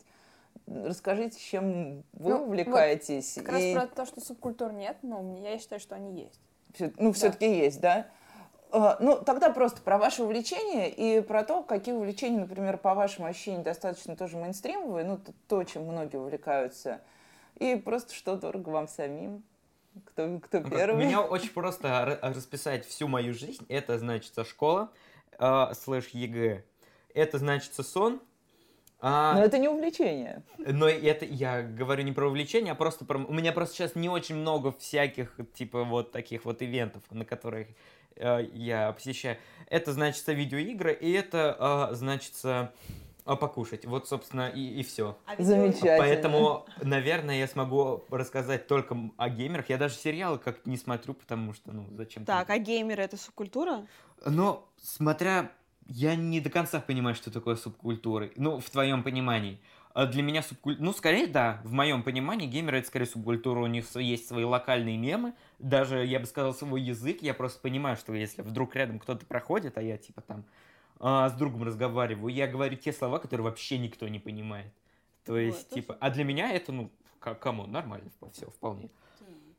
Расскажите, 0.67 1.39
чем 1.39 2.03
вы 2.13 2.31
Ну, 2.31 2.37
вот 2.37 2.47
увлекаетесь. 2.47 3.33
Как 3.35 3.49
раз 3.49 3.61
и 3.63 3.73
про 3.73 3.87
то, 3.87 4.05
что 4.05 4.21
субкультур 4.21 4.71
нет, 4.71 4.97
но 5.01 5.37
я 5.39 5.57
считаю, 5.59 5.81
что 5.81 5.95
они 5.95 6.21
есть. 6.21 6.39
всё- 6.73 6.91
ну, 6.97 7.11
все-таки 7.11 7.45
есть, 7.57 7.81
да? 7.81 8.07
А, 8.71 8.97
Ну, 9.01 9.17
тогда 9.21 9.49
просто 9.51 9.81
про 9.81 9.97
ваше 9.97 10.23
увлечение 10.23 10.89
и 10.89 11.21
про 11.21 11.43
то, 11.43 11.61
какие 11.63 11.93
увлечения, 11.93 12.39
например, 12.39 12.77
по 12.77 12.95
вашему 12.95 13.27
ощущению, 13.27 13.63
достаточно 13.63 14.15
тоже 14.15 14.37
мейнстримовые, 14.37 15.05
ну, 15.05 15.19
то, 15.47 15.63
чем 15.63 15.83
многие 15.83 16.17
увлекаются, 16.17 17.01
и 17.59 17.75
просто 17.75 18.13
что 18.13 18.35
дорого 18.35 18.69
вам 18.69 18.87
самим. 18.87 19.43
Кто, 20.05 20.39
кто 20.39 20.59
Ну, 20.61 20.69
первый? 20.69 21.05
Меня 21.05 21.21
очень 21.21 21.49
просто 21.49 21.87
ра- 21.87 22.33
расписать 22.33 22.85
всю 22.85 23.07
мою 23.07 23.33
жизнь. 23.33 23.65
Это 23.69 23.97
значит 23.99 24.33
школа, 24.47 24.91
э, 25.39 25.65
слэш 25.79 26.07
ЕГЭ, 26.09 26.63
это 27.13 27.37
значится 27.37 27.83
сон. 27.83 28.19
А, 29.05 29.33
Но 29.35 29.43
это 29.43 29.57
не 29.57 29.67
увлечение. 29.67 30.43
но 30.57 30.87
это 30.87 31.25
я 31.25 31.61
говорю 31.61 32.03
не 32.03 32.13
про 32.13 32.27
увлечение, 32.27 32.71
а 32.71 32.75
просто 32.75 33.03
про... 33.03 33.19
У 33.19 33.33
меня 33.33 33.51
просто 33.51 33.75
сейчас 33.75 33.95
не 33.95 34.07
очень 34.07 34.35
много 34.35 34.71
всяких, 34.71 35.35
типа, 35.53 35.83
вот 35.83 36.13
таких 36.13 36.45
вот 36.45 36.61
ивентов, 36.61 37.03
на 37.11 37.25
которых 37.25 37.67
э, 38.15 38.47
я 38.53 38.93
посещаю. 38.93 39.37
Это 39.67 39.91
значится 39.91 40.31
видеоигры, 40.31 40.93
и 40.93 41.11
это 41.11 41.89
э, 41.91 41.95
значится 41.95 42.71
э, 43.25 43.35
покушать. 43.35 43.85
Вот, 43.85 44.07
собственно, 44.07 44.49
и, 44.49 44.79
и 44.79 44.83
все. 44.83 45.17
Замечательно. 45.37 45.97
Поэтому, 45.97 46.65
наверное, 46.81 47.37
я 47.39 47.47
смогу 47.47 48.03
рассказать 48.09 48.67
только 48.67 48.97
о 49.17 49.29
геймерах. 49.29 49.69
Я 49.69 49.77
даже 49.77 49.95
сериалы 49.95 50.37
как 50.37 50.65
не 50.65 50.77
смотрю, 50.77 51.13
потому 51.13 51.53
что, 51.53 51.71
ну, 51.71 51.87
зачем? 51.91 52.25
Так, 52.25 52.49
а 52.49 52.57
геймеры 52.57 53.03
это 53.03 53.17
субкультура? 53.17 53.85
Но, 54.25 54.67
смотря... 54.81 55.51
Я 55.85 56.15
не 56.15 56.39
до 56.39 56.49
конца 56.49 56.79
понимаю, 56.79 57.13
что 57.13 57.29
такое 57.29 57.57
субкультуры. 57.57 58.31
Ну, 58.37 58.61
в 58.61 58.69
твоем 58.69 59.03
понимании. 59.03 59.59
А 59.93 60.05
Для 60.05 60.23
меня 60.23 60.41
субкультура... 60.41 60.85
Ну, 60.85 60.93
скорее, 60.93 61.27
да. 61.27 61.59
В 61.65 61.73
моем 61.73 62.03
понимании 62.03 62.47
геймеры 62.47 62.77
это 62.77 62.87
скорее 62.87 63.05
субкультура. 63.05 63.59
У 63.59 63.67
них 63.67 63.93
есть 63.95 64.25
свои 64.25 64.45
локальные 64.45 64.97
мемы. 64.97 65.33
Даже, 65.59 66.05
я 66.05 66.21
бы 66.21 66.25
сказал, 66.25 66.53
свой 66.53 66.81
язык. 66.81 67.21
Я 67.21 67.33
просто 67.33 67.59
понимаю, 67.59 67.97
что 67.97 68.13
если 68.13 68.43
вдруг 68.43 68.77
рядом 68.77 68.97
кто-то 68.97 69.25
проходит, 69.25 69.77
а 69.77 69.81
я, 69.81 69.97
типа, 69.97 70.21
там 70.21 70.45
а, 70.99 71.29
с 71.29 71.33
другом 71.33 71.63
разговариваю, 71.63 72.33
я 72.33 72.47
говорю 72.47 72.75
те 72.75 72.93
слова, 72.93 73.19
которые 73.19 73.45
вообще 73.45 73.77
никто 73.77 74.07
не 74.07 74.19
понимает. 74.19 74.73
То 75.25 75.37
есть, 75.37 75.67
это 75.67 75.75
типа... 75.75 75.97
А 75.99 76.09
для 76.09 76.23
меня 76.23 76.51
это, 76.51 76.71
ну, 76.71 76.91
кому? 77.19 77.65
Нормально, 77.65 78.09
все, 78.31 78.49
вполне. 78.49 78.89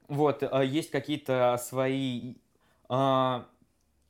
Вот, 0.08 0.42
а, 0.42 0.62
есть 0.62 0.90
какие-то 0.90 1.58
свои 1.62 2.34
а, 2.88 3.46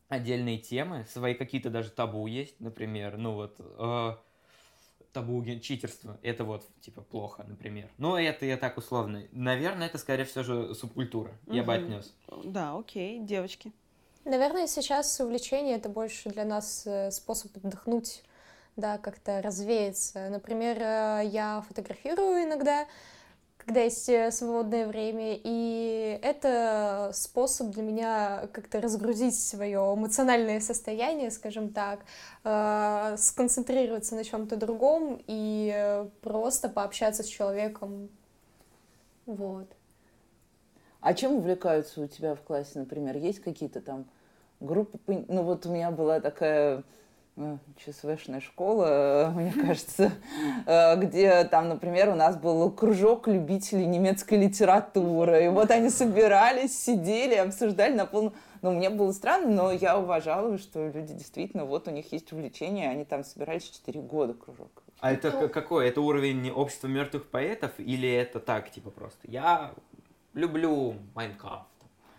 отдельные 0.09 0.59
темы, 0.59 1.07
свои 1.09 1.35
какие-то 1.35 1.71
даже 1.71 1.91
табу 1.91 2.27
есть, 2.27 2.59
например, 2.61 3.17
ну 3.17 3.35
вот, 3.35 3.57
а, 3.79 4.21
табу 5.13 5.45
читерства, 5.61 6.19
это 6.23 6.45
вот, 6.45 6.67
типа, 6.81 7.03
плохо, 7.03 7.45
например. 7.47 7.89
Но 7.99 8.19
это 8.19 8.45
я 8.45 8.57
так 8.57 8.77
условно. 8.77 9.23
Наверное, 9.31 9.87
это, 9.87 9.99
скорее 9.99 10.25
всего 10.25 10.43
же, 10.43 10.75
субкультура, 10.75 11.31
я 11.47 11.63
бы 11.63 11.75
отнес. 11.75 12.13
Да, 12.45 12.77
окей, 12.77 13.21
девочки. 13.21 13.73
Наверное, 14.25 14.67
сейчас 14.67 15.21
увлечение 15.21 15.77
это 15.77 15.91
больше 15.91 16.31
для 16.31 16.47
нас 16.47 16.85
э, 16.87 17.11
способ 17.11 17.55
отдохнуть, 17.59 18.23
да, 18.75 18.97
как-то 18.97 19.43
развеяться. 19.43 20.31
Например, 20.31 20.79
э, 20.81 21.27
я 21.27 21.63
фотографирую 21.69 22.45
иногда, 22.45 22.87
когда 23.59 23.83
есть 23.83 24.09
э, 24.09 24.31
свободное 24.31 24.87
время, 24.87 25.39
и 25.45 26.19
это 26.23 27.11
способ 27.13 27.69
для 27.69 27.83
меня 27.83 28.49
как-то 28.55 28.81
разгрузить 28.81 29.39
свое 29.39 29.79
эмоциональное 29.95 30.61
состояние, 30.61 31.31
скажем 31.31 31.69
так, 31.69 32.01
сконцентрироваться 33.21 34.15
на 34.15 34.25
чем-то 34.25 34.57
другом 34.57 35.23
и 35.27 36.07
просто 36.23 36.71
пообщаться 36.71 37.23
с 37.23 37.27
человеком. 37.27 38.09
Вот. 39.27 39.69
А 41.01 41.13
чем 41.13 41.35
увлекаются 41.35 42.01
у 42.01 42.07
тебя 42.07 42.35
в 42.35 42.41
классе, 42.41 42.79
например? 42.79 43.19
Есть 43.19 43.41
какие-то 43.41 43.83
там 43.83 44.07
группы? 44.65 44.99
по- 44.99 45.25
Ну 45.29 45.43
вот 45.43 45.67
у 45.67 45.71
меня 45.73 45.91
была 45.91 46.21
такая 46.21 46.83
э, 47.37 47.57
ЧСВшная 47.77 48.41
школа, 48.41 49.33
мне 49.37 49.53
кажется, 49.53 50.13
э, 50.67 50.97
где 50.97 51.45
там, 51.45 51.69
например, 51.69 52.09
у 52.11 52.15
нас 52.15 52.37
был 52.37 52.71
кружок 52.71 53.29
любителей 53.29 53.87
немецкой 53.87 54.35
литературы. 54.35 55.45
И 55.45 55.49
вот 55.49 55.71
они 55.71 55.91
собирались, 55.91 56.79
сидели, 56.79 57.35
обсуждали 57.35 57.95
на 57.95 58.07
полном... 58.07 58.33
Ну, 58.63 58.73
мне 58.73 58.89
было 58.89 59.13
странно, 59.13 59.49
но 59.51 59.73
я 59.73 59.99
уважала, 59.99 60.57
что 60.57 60.89
люди 60.89 61.13
действительно, 61.13 61.67
вот 61.67 61.87
у 61.87 61.91
них 61.91 62.11
есть 62.13 62.33
увлечение, 62.33 62.89
они 62.89 63.05
там 63.05 63.23
собирались 63.23 63.65
4 63.69 64.01
года 64.01 64.33
кружок. 64.33 64.83
А 65.01 65.13
это 65.13 65.31
к- 65.33 65.49
какой? 65.53 65.87
Это 65.89 66.01
уровень 66.01 66.51
общества 66.51 66.87
мертвых 66.87 67.27
поэтов 67.29 67.73
или 67.79 68.11
это 68.11 68.41
так, 68.41 68.71
типа, 68.71 68.89
просто? 68.91 69.19
Я 69.25 69.73
люблю 70.33 70.95
Майнкрафт. 71.15 71.67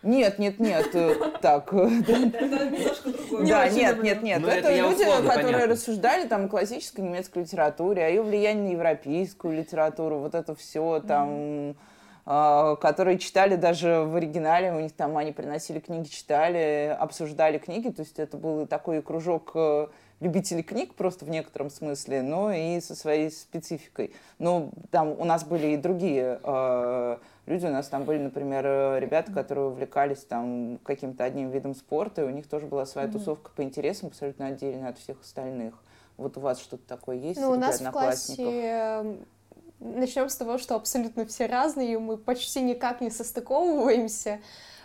Нет, 0.06 0.38
нет, 0.40 0.60
нет, 0.60 0.88
э, 0.94 1.16
так. 1.42 1.74
э, 1.74 1.90
Да, 3.48 3.68
нет, 3.70 4.04
нет, 4.04 4.22
нет. 4.22 4.42
Ну, 4.42 4.48
Это 4.48 4.74
люди, 4.74 5.04
которые 5.28 5.66
рассуждали 5.66 6.28
там 6.28 6.46
о 6.46 6.48
классической 6.48 7.02
немецкой 7.02 7.40
литературе, 7.40 8.06
о 8.06 8.10
ее 8.10 8.22
влиянии 8.22 8.70
на 8.70 8.72
европейскую 8.74 9.58
литературу, 9.58 10.20
вот 10.20 10.36
это 10.36 10.56
все 10.56 11.04
там 11.06 11.76
а, 12.28 12.76
которые 12.78 13.20
читали 13.20 13.56
даже 13.56 14.00
в 14.08 14.16
оригинале, 14.16 14.74
у 14.74 14.80
них 14.80 14.94
там 14.94 15.16
они 15.16 15.32
приносили 15.32 15.80
книги, 15.80 16.08
читали, 16.08 16.96
обсуждали 17.00 17.60
книги, 17.60 17.90
то 17.90 18.02
есть 18.02 18.18
это 18.18 18.36
был 18.38 18.66
такой 18.66 19.04
кружок 19.04 19.52
э, 19.54 19.88
любителей 20.22 20.64
книг 20.64 20.96
просто 20.96 21.24
в 21.26 21.30
некотором 21.30 21.70
смысле, 21.70 22.24
но 22.24 22.52
и 22.52 22.82
со 22.82 22.96
своей 22.96 23.30
спецификой. 23.30 24.12
Ну, 24.40 24.72
там 24.90 25.10
у 25.10 25.24
нас 25.24 25.44
были 25.44 25.68
и 25.68 25.78
другие 25.78 26.40
люди, 27.46 27.66
у 27.66 27.72
нас 27.72 27.88
там 27.88 28.04
были, 28.04 28.20
например, 28.20 28.66
э, 28.66 29.00
ребята, 29.00 29.32
которые 29.32 29.68
увлекались 29.68 30.24
там 30.24 30.80
каким-то 30.84 31.24
одним 31.24 31.52
видом 31.52 31.75
спорта, 31.75 32.22
и 32.22 32.25
у 32.25 32.30
них 32.30 32.48
тоже 32.48 32.68
была 32.68 32.86
своя 32.86 33.08
тусовка 33.08 33.52
по 33.56 33.64
интересам 33.64 34.08
абсолютно 34.08 34.48
отдельная 34.48 34.90
от 34.90 34.98
всех 34.98 35.22
остальных. 35.22 35.75
Вот 36.18 36.38
у 36.38 36.40
вас 36.40 36.60
что-то 36.60 36.88
такое 36.88 37.18
есть 37.18 37.40
Ну, 37.40 37.52
у 37.52 37.56
нас 37.56 37.82
в 37.82 37.92
классе 37.92 39.18
начнем 39.80 40.30
с 40.30 40.36
того, 40.36 40.58
что 40.58 40.75
абсолютно 40.75 41.25
все 41.25 41.46
разные, 41.46 41.94
и 41.94 41.98
мы 41.98 42.18
почти 42.18 42.62
никак 42.62 43.02
не 43.02 43.10
состыковываемся. 43.10 44.40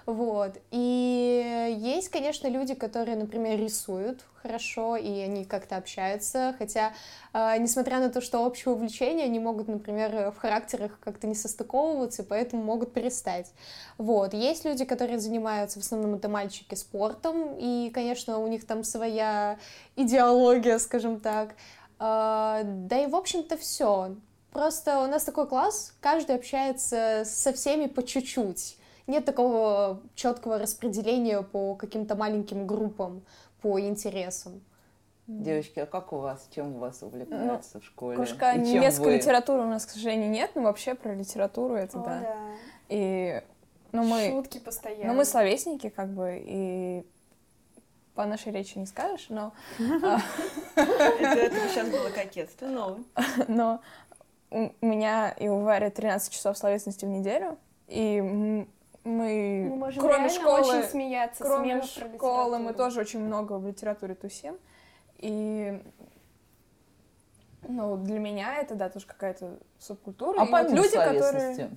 Вот. 0.07 0.59
И 0.71 1.76
есть, 1.78 2.09
конечно, 2.09 2.49
люди, 2.49 2.75
которые, 2.75 3.16
например, 3.16 3.59
рисуют 3.59 4.25
хорошо, 4.42 4.97
и 4.97 5.21
они 5.21 5.45
как-то 5.45 5.76
общаются, 5.76 6.54
хотя, 6.59 6.95
э, 7.35 7.59
несмотря 7.59 7.99
на 8.00 8.09
то, 8.09 8.21
что 8.21 8.40
общее 8.40 8.73
увлечение, 8.75 9.26
они 9.26 9.38
могут, 9.38 9.69
например, 9.69 10.30
в 10.30 10.38
характерах 10.38 10.99
как-то 11.00 11.26
не 11.26 11.35
состыковываться, 11.35 12.23
и 12.23 12.25
поэтому 12.25 12.62
могут 12.62 12.92
перестать. 12.92 13.52
Вот. 13.99 14.33
Есть 14.33 14.64
люди, 14.64 14.85
которые 14.85 15.19
занимаются, 15.19 15.78
в 15.78 15.83
основном 15.83 16.14
это 16.14 16.28
мальчики, 16.28 16.75
спортом, 16.75 17.54
и, 17.59 17.90
конечно, 17.90 18.38
у 18.38 18.47
них 18.47 18.66
там 18.66 18.83
своя 18.85 19.59
идеология, 19.97 20.78
скажем 20.78 21.21
так. 21.21 21.50
Э, 21.99 22.62
Да 22.64 22.99
и, 22.99 23.07
в 23.07 23.14
общем-то, 23.16 23.57
все. 23.59 24.16
Просто 24.52 25.00
у 25.00 25.07
нас 25.07 25.25
такой 25.25 25.47
класс, 25.47 25.95
каждый 26.00 26.35
общается 26.35 27.23
со 27.25 27.52
всеми 27.52 27.87
по 27.87 28.02
чуть-чуть. 28.02 28.76
Нет 29.11 29.25
такого 29.25 30.00
четкого 30.14 30.57
распределения 30.57 31.43
по 31.43 31.75
каким-то 31.75 32.14
маленьким 32.14 32.64
группам, 32.64 33.23
по 33.61 33.81
интересам. 33.81 34.62
Девочки, 35.26 35.81
а 35.81 35.87
как 35.87 36.12
у 36.12 36.19
вас? 36.19 36.49
Чем 36.55 36.76
у 36.76 36.79
вас 36.79 37.02
увлекаются 37.02 37.81
в 37.81 37.85
школе? 37.85 38.17
Кружка 38.17 38.55
немецкой 38.55 39.07
вы? 39.07 39.17
литературы 39.17 39.62
у 39.62 39.67
нас, 39.67 39.85
к 39.85 39.90
сожалению, 39.90 40.31
нет, 40.31 40.52
но 40.55 40.62
вообще 40.62 40.95
про 40.95 41.12
литературу 41.12 41.75
это 41.75 41.99
О, 41.99 42.05
да. 42.05 42.21
да. 42.21 42.37
И 42.88 43.43
ну 43.90 44.05
мы, 44.05 44.31
Шутки 44.31 44.59
постоянно. 44.59 45.12
ну 45.12 45.19
мы 45.19 45.25
словесники 45.25 45.88
как 45.88 46.11
бы 46.11 46.40
и 46.40 47.05
по 48.14 48.26
нашей 48.26 48.52
речи 48.52 48.79
не 48.79 48.87
скажешь, 48.87 49.26
но, 49.29 49.52
а, 50.05 50.21
Это, 50.76 51.57
сейчас 51.69 51.88
было 51.90 52.11
кокетство, 52.11 52.67
но... 52.67 52.99
но 53.49 53.81
у 54.50 54.87
меня 54.87 55.31
и 55.31 55.49
у 55.49 55.61
Вари 55.61 55.90
13 55.90 56.33
часов 56.33 56.57
словесности 56.57 57.05
в 57.05 57.09
неделю, 57.09 57.59
и 57.88 58.67
мы, 59.04 59.66
Мы 59.71 59.76
можем 59.76 60.02
кроме 60.02 60.28
школы, 60.28 60.61
очень 60.61 60.88
смеяться. 60.88 61.45
кроме 61.45 61.83
школы, 61.83 62.59
мы 62.59 62.73
тоже 62.75 63.00
очень 63.00 63.21
много 63.21 63.54
в 63.54 63.66
литературе 63.66 64.14
тусим, 64.14 64.59
и 65.19 65.80
ну, 67.69 67.97
для 67.97 68.19
меня 68.19 68.57
это, 68.57 68.75
да, 68.75 68.88
тоже 68.88 69.07
какая-то 69.07 69.59
субкультура. 69.78 70.40
А 70.40 70.45
И 70.45 70.50
вот 70.50 70.50
помимо 70.50 70.76
люди, 70.76 70.95
которые... 70.95 71.71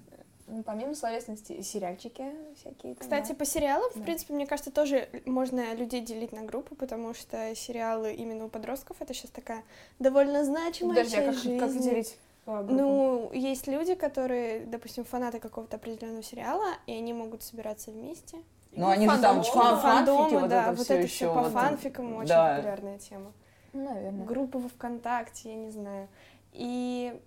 Ну, 0.45 0.61
Помимо 0.61 0.93
словесности, 0.93 1.61
сериальчики 1.61 2.25
всякие. 2.57 2.95
там, 2.95 3.01
Кстати, 3.01 3.29
да. 3.29 3.35
по 3.35 3.45
сериалам, 3.45 3.89
в 3.91 3.95
Да. 3.97 4.03
принципе, 4.03 4.33
мне 4.33 4.45
кажется, 4.45 4.71
тоже 4.71 5.07
можно 5.25 5.73
людей 5.73 6.01
делить 6.01 6.33
на 6.33 6.41
группы, 6.43 6.75
потому 6.75 7.13
что 7.13 7.55
сериалы 7.55 8.13
именно 8.13 8.45
у 8.45 8.49
подростков 8.49 8.97
это 8.99 9.13
сейчас 9.13 9.31
такая 9.31 9.63
довольно 9.99 10.43
значимая 10.43 10.97
Подожди, 10.97 11.15
а 11.17 11.25
как, 11.31 11.35
часть 11.35 11.59
как 11.59 11.71
жизни. 11.71 11.89
делить 11.89 12.17
по 12.17 12.32
группам? 12.45 12.77
Ну, 12.77 13.31
есть 13.33 13.67
люди, 13.67 13.95
которые, 13.95 14.65
допустим, 14.65 15.05
фанаты 15.05 15.39
какого-то 15.39 15.77
определенного 15.77 16.23
сериала, 16.23 16.73
и 16.87 16.93
они 16.93 17.13
могут 17.13 17.43
собираться 17.43 17.91
вместе. 17.91 18.37
Ну, 18.71 18.87
они 18.87 19.07
же 19.07 19.21
там 19.21 19.41
фан- 19.43 19.79
фанфики, 19.79 20.33
вот 20.35 20.49
да, 20.49 20.63
это 20.63 20.71
вот 20.73 20.85
все 20.85 20.93
это 20.95 21.03
еще. 21.03 21.13
все 21.13 21.33
по 21.33 21.41
вот. 21.41 21.51
фанфикам 21.51 22.15
очень 22.15 22.29
Да. 22.29 22.55
популярная 22.55 22.97
тема. 22.97 23.31
Наверное. 23.71 24.25
Группы 24.25 24.57
во 24.57 24.69
ВКонтакте, 24.69 25.49
я 25.49 25.55
не 25.55 25.69
знаю. 25.71 26.07
И 26.51 27.19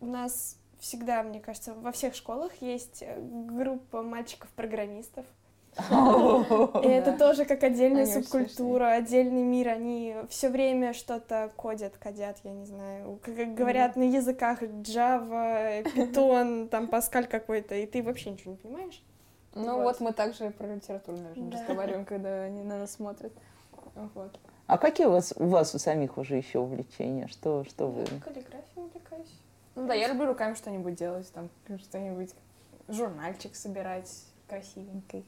у 0.00 0.06
нас 0.06 0.58
всегда, 0.78 1.22
мне 1.22 1.40
кажется, 1.40 1.74
во 1.74 1.92
всех 1.92 2.14
школах 2.14 2.52
есть 2.60 3.02
э, 3.02 3.18
группа 3.20 4.02
мальчиков-программистов. 4.02 5.24
И 5.78 6.88
это 6.88 7.16
тоже 7.18 7.44
как 7.44 7.62
отдельная 7.62 8.06
субкультура, 8.06 8.92
отдельный 8.92 9.42
мир. 9.42 9.68
Они 9.68 10.16
все 10.30 10.48
время 10.48 10.94
что-то 10.94 11.50
кодят, 11.56 11.96
кодят, 11.98 12.38
я 12.44 12.52
не 12.52 12.64
знаю. 12.64 13.18
Как 13.22 13.54
говорят 13.54 13.96
на 13.96 14.04
языках 14.04 14.62
Java, 14.62 15.82
Python, 15.84 16.68
там 16.68 16.86
Pascal 16.86 17.26
какой-то, 17.26 17.74
и 17.74 17.86
ты 17.86 18.02
вообще 18.02 18.30
ничего 18.30 18.52
не 18.52 18.56
понимаешь. 18.56 19.02
Ну 19.54 19.82
Вот. 19.82 20.00
мы 20.00 20.12
также 20.12 20.50
про 20.50 20.66
литературу, 20.66 21.18
наверное, 21.18 21.52
разговариваем, 21.52 22.04
когда 22.04 22.42
они 22.44 22.62
на 22.62 22.78
нас 22.78 22.92
смотрят. 22.92 23.32
Вот. 24.14 24.38
А 24.66 24.78
какие 24.78 25.06
у 25.06 25.10
вас, 25.10 25.32
у 25.36 25.46
вас 25.46 25.74
у 25.74 25.78
самих 25.78 26.18
уже 26.18 26.36
еще 26.36 26.58
увлечения? 26.58 27.28
Что, 27.28 27.64
что 27.64 27.86
вы? 27.86 28.04
Каллиграфией 28.20 28.82
увлекаюсь. 28.82 29.40
Ну 29.74 29.86
да, 29.86 29.94
я 29.94 30.08
люблю 30.08 30.26
руками 30.26 30.54
что-нибудь 30.54 30.94
делать, 30.94 31.30
там 31.32 31.48
что-нибудь, 31.78 32.34
журнальчик 32.88 33.54
собирать 33.54 34.10
красивенький. 34.48 35.24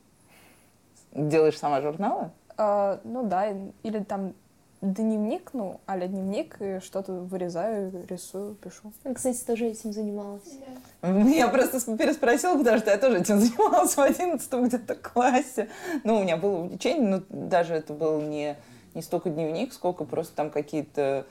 Делаешь 1.12 1.58
сама 1.58 1.80
журналы? 1.80 2.30
А, 2.56 3.00
ну 3.04 3.24
да, 3.24 3.48
или 3.82 4.00
там 4.00 4.34
дневник, 4.80 5.50
ну, 5.52 5.80
а 5.86 5.98
дневник, 5.98 6.56
и 6.60 6.80
что-то 6.80 7.12
вырезаю, 7.12 8.06
рисую, 8.08 8.54
пишу. 8.54 8.92
Кстати, 9.14 9.44
тоже 9.44 9.66
этим 9.66 9.92
занималась. 9.92 10.58
Я 11.02 11.48
просто 11.48 11.96
переспросила, 11.96 12.56
потому 12.56 12.78
что 12.78 12.90
я 12.90 12.98
тоже 12.98 13.18
этим 13.20 13.38
занималась 13.40 13.94
в 13.94 14.00
11 14.00 14.52
где-то 14.52 14.94
классе. 14.94 15.68
Ну, 16.04 16.18
у 16.18 16.22
меня 16.22 16.36
было 16.36 16.58
увлечение, 16.58 17.08
но 17.08 17.22
даже 17.28 17.74
это 17.74 17.92
был 17.92 18.20
не, 18.20 18.56
не 18.94 19.02
столько 19.02 19.30
дневник, 19.30 19.72
сколько 19.72 20.04
просто 20.04 20.34
там 20.36 20.50
какие-то 20.50 21.26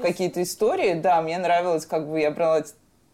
какие-то 0.00 0.42
истории. 0.42 0.94
Да, 0.94 1.20
мне 1.20 1.38
нравилось, 1.38 1.84
как 1.84 2.08
бы 2.08 2.20
я 2.20 2.30
брала 2.30 2.64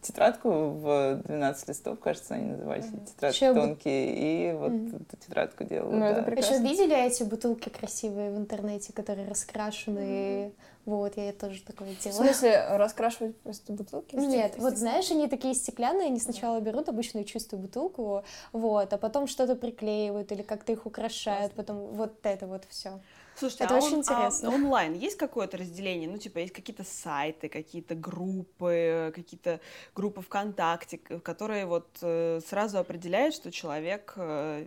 тетрадку 0.03 0.51
в 0.51 1.23
12 1.25 1.69
листов, 1.69 1.99
кажется, 2.01 2.35
они 2.35 2.47
назывались, 2.53 2.85
mm-hmm. 2.87 3.07
тетрадки 3.07 3.39
Чё, 3.39 3.55
тонкие, 3.55 4.51
и 4.51 4.53
вот 4.53 4.73
Мгм. 4.73 4.97
эту 4.97 5.17
тетрадку 5.17 5.65
делала. 5.65 5.93
Ну, 5.93 6.01
да. 6.01 6.11
это 6.11 6.21
Вы 6.21 6.27
прекрасно. 6.33 6.57
сейчас 6.57 6.71
видели 6.71 7.07
эти 7.07 7.23
бутылки 7.23 7.69
красивые 7.69 8.33
в 8.33 8.37
интернете, 8.37 8.93
которые 8.93 9.29
раскрашены? 9.29 10.53
Вот, 10.85 11.17
я 11.17 11.33
тоже 11.33 11.63
такое 11.63 11.95
В 11.95 12.03
делала. 12.03 12.25
смысле, 12.25 12.67
раскрашивать 12.71 13.37
просто 13.39 13.73
бутылки? 13.73 14.17
Нет, 14.17 14.55
вот 14.59 14.77
знаешь, 14.77 15.09
они 15.13 15.29
такие 15.29 15.55
стеклянные, 15.55 16.09
они 16.09 16.19
сначала 16.19 16.59
берут 16.61 16.89
обычную 16.89 17.25
чистую 17.25 17.63
бутылку, 17.63 18.25
вот, 18.53 18.93
а 18.93 18.99
потом 18.99 19.29
что-то 19.29 19.55
приклеивают 19.55 20.33
или 20.33 20.43
как-то 20.43 20.73
их 20.73 20.85
украшают, 20.85 21.53
потом 21.53 21.87
вот 21.95 22.15
это 22.25 22.49
вот 22.49 22.65
все. 22.69 23.01
Слушайте, 23.35 23.65
Это 23.65 23.75
а 23.75 23.79
очень 23.79 23.99
он- 23.99 24.05
а 24.07 24.13
интересно. 24.13 24.51
онлайн 24.51 24.95
есть 24.95 25.17
какое-то 25.17 25.57
разделение? 25.57 26.09
Ну, 26.09 26.19
типа, 26.19 26.39
есть 26.39 26.53
какие-то 26.53 26.85
сайты, 26.85 27.49
какие-то 27.49 27.95
группы, 27.95 29.13
какие-то 29.15 29.61
группы 29.95 30.21
ВКонтакте, 30.23 30.99
которые 30.99 31.67
вот 31.67 31.89
э, 32.03 32.41
сразу 32.47 32.79
определяют, 32.79 33.35
что 33.35 33.51
человек 33.51 34.13
э, 34.17 34.67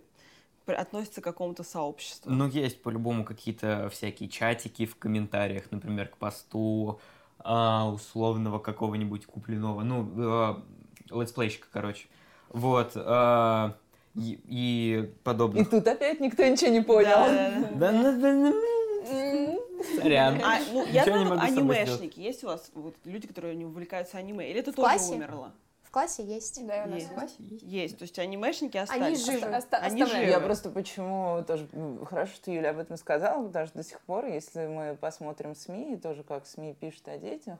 относится 0.66 1.20
к 1.20 1.24
какому-то 1.24 1.62
сообществу. 1.62 2.30
Ну, 2.30 2.48
есть 2.48 2.82
по-любому 2.82 3.24
какие-то 3.24 3.88
всякие 3.90 4.28
чатики 4.28 4.86
в 4.86 4.96
комментариях, 4.96 5.70
например, 5.70 6.08
к 6.08 6.16
посту 6.16 7.00
а, 7.38 7.88
условного 7.88 8.58
какого-нибудь 8.58 9.26
купленного, 9.26 9.82
ну, 9.82 10.10
а, 10.16 10.62
летсплейщика, 11.10 11.68
короче. 11.72 12.08
Вот. 12.48 12.92
а, 12.96 13.76
и, 14.16 14.40
и 14.46 15.14
И 15.54 15.64
тут 15.64 15.86
опять 15.86 16.20
никто 16.20 16.44
ничего 16.44 16.70
не 16.70 16.80
понял. 16.80 17.08
Да-да-да. 17.08 17.68
Да, 17.74 17.92
ну, 17.92 18.20
да, 18.20 18.32
ну, 18.32 19.62
Сорян. 20.00 20.40
А, 20.42 20.58
ну, 20.72 20.84
я 20.86 21.04
знаю, 21.04 21.38
анимешники. 21.40 22.18
Есть 22.18 22.42
у 22.44 22.48
вас 22.48 22.70
вот, 22.74 22.94
люди, 23.04 23.26
которые 23.28 23.54
не 23.54 23.64
увлекаются 23.64 24.18
аниме? 24.18 24.50
Или 24.50 24.60
это 24.60 24.72
В 24.72 24.76
тоже 24.76 24.88
классе? 24.88 25.14
умерло? 25.14 25.52
В 25.82 25.90
классе 25.90 26.24
есть. 26.24 26.66
Да, 26.66 26.84
у 26.86 26.90
нас 26.90 27.02
Есть. 27.02 27.62
Есть. 27.62 27.98
То 27.98 28.02
есть 28.02 28.18
анимешники 28.18 28.76
остались. 28.76 29.24
живы. 29.24 29.54
Оста- 29.54 29.78
Они 29.78 30.04
живы. 30.04 30.24
Я 30.24 30.40
просто 30.40 30.70
почему 30.70 31.44
тоже 31.46 31.68
хорошо, 32.08 32.32
что 32.34 32.50
Юля 32.50 32.70
об 32.70 32.78
этом 32.78 32.96
сказала, 32.96 33.46
потому 33.46 33.66
что 33.66 33.78
до 33.78 33.84
сих 33.84 34.00
пор, 34.00 34.26
если 34.26 34.66
мы 34.66 34.96
посмотрим 35.00 35.54
СМИ, 35.54 35.94
и 35.94 35.96
тоже 35.96 36.22
как 36.22 36.46
СМИ 36.46 36.74
пишут 36.74 37.06
о 37.08 37.16
детях, 37.18 37.58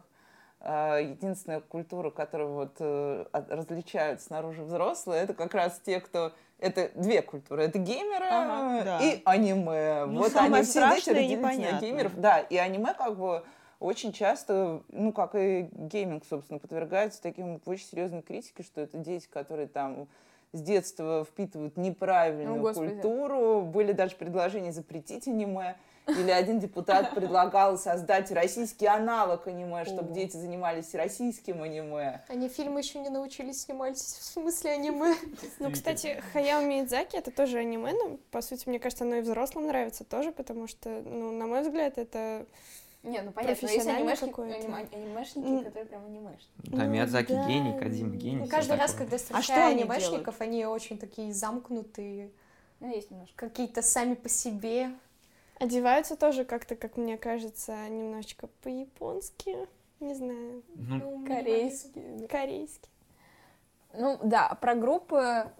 а, 0.60 0.98
единственная 0.98 1.60
культура, 1.60 2.10
которую 2.10 2.52
вот 2.54 2.76
э, 2.80 3.26
различают 3.32 4.20
снаружи 4.22 4.62
взрослые, 4.64 5.22
это 5.22 5.34
как 5.34 5.54
раз 5.54 5.80
те, 5.84 6.00
кто 6.00 6.32
это 6.58 6.90
две 6.94 7.22
культуры. 7.22 7.64
Это 7.64 7.78
геймеры 7.78 8.26
Ага, 8.30 8.84
да. 8.84 9.00
и 9.00 9.20
аниме. 9.24 10.06
Ну, 10.06 10.20
вот 10.20 10.32
самое 10.32 10.62
они 10.62 10.64
все 10.64 11.14
дети 11.14 11.34
на 11.36 11.80
геймеров. 11.80 12.20
Да, 12.20 12.40
и 12.40 12.56
аниме 12.56 12.94
как 12.94 13.16
бы 13.16 13.44
очень 13.78 14.12
часто, 14.12 14.82
ну, 14.88 15.12
как 15.12 15.34
и 15.34 15.68
гейминг, 15.72 16.24
собственно, 16.28 16.58
подвергается 16.58 17.20
таким 17.20 17.60
очень 17.66 17.86
серьезной 17.86 18.22
критике, 18.22 18.62
что 18.62 18.80
это 18.80 18.96
дети, 18.96 19.28
которые 19.30 19.68
там 19.68 20.08
с 20.52 20.62
детства 20.62 21.24
впитывают 21.24 21.76
неправильную 21.76 22.64
О, 22.64 22.72
культуру. 22.72 23.62
Были 23.62 23.92
даже 23.92 24.16
предложения 24.16 24.72
запретить 24.72 25.28
аниме. 25.28 25.76
Или 26.06 26.30
один 26.30 26.60
депутат 26.60 27.10
предлагал 27.14 27.76
создать 27.78 28.30
российский 28.30 28.86
аналог 28.86 29.46
аниме, 29.48 29.84
чтобы 29.84 30.12
дети 30.14 30.36
занимались 30.36 30.94
российским 30.94 31.62
аниме. 31.62 32.22
Они 32.28 32.48
фильмы 32.48 32.80
еще 32.80 33.00
не 33.00 33.08
научились 33.08 33.62
снимать, 33.62 33.96
в 33.98 34.00
смысле 34.00 34.72
аниме. 34.72 35.14
Ну, 35.58 35.70
кстати, 35.72 36.22
Хаяо 36.32 36.62
Миядзаки— 36.62 37.16
это 37.18 37.30
тоже 37.30 37.58
аниме, 37.58 37.92
но, 37.92 38.18
по 38.30 38.40
сути, 38.40 38.68
мне 38.68 38.78
кажется, 38.78 39.04
оно 39.04 39.16
и 39.16 39.20
взрослым 39.20 39.66
нравится 39.66 40.04
тоже, 40.04 40.30
потому 40.32 40.68
что, 40.68 40.88
ну, 41.04 41.32
на 41.32 41.46
мой 41.46 41.62
взгляд, 41.62 41.98
это... 41.98 42.46
Не, 43.02 43.20
ну 43.22 43.30
понятно, 43.30 43.68
но 43.68 43.72
есть 43.72 43.86
анимешники, 43.86 44.40
анимешники, 44.40 45.64
которые 45.64 45.86
прям 45.86 46.04
анимешники. 46.06 46.50
Да, 46.58 46.84
Ну, 46.84 46.90
Миядзаки 46.90 47.32
да. 47.32 47.46
гений, 47.46 47.78
Кадзима 47.78 48.16
гений. 48.16 48.40
Ну, 48.40 48.48
Каждый 48.48 48.76
раз, 48.76 48.90
такое. 48.92 49.06
когда 49.06 49.18
что 49.18 49.38
встречаю 49.38 49.70
они 49.70 49.82
анимешников, 49.82 50.40
они 50.40 50.66
очень 50.66 50.98
такие 50.98 51.32
замкнутые, 51.32 52.30
Ну, 52.80 52.92
есть 52.92 53.12
немножко. 53.12 53.34
какие-то 53.36 53.82
сами 53.82 54.14
по 54.14 54.28
себе. 54.28 54.90
Одеваются 55.58 56.16
тоже 56.16 56.44
как-то, 56.44 56.76
как 56.76 56.96
мне 56.96 57.16
кажется, 57.16 57.88
немножечко 57.88 58.48
по-японски, 58.62 59.56
не 60.00 60.14
знаю, 60.14 60.62
Ну, 60.74 61.24
Корейские. 61.26 62.28
корейски. 62.28 62.88
Ну, 63.94 64.18
да, 64.22 64.56
про 64.60 64.74
группы, 64.74 65.50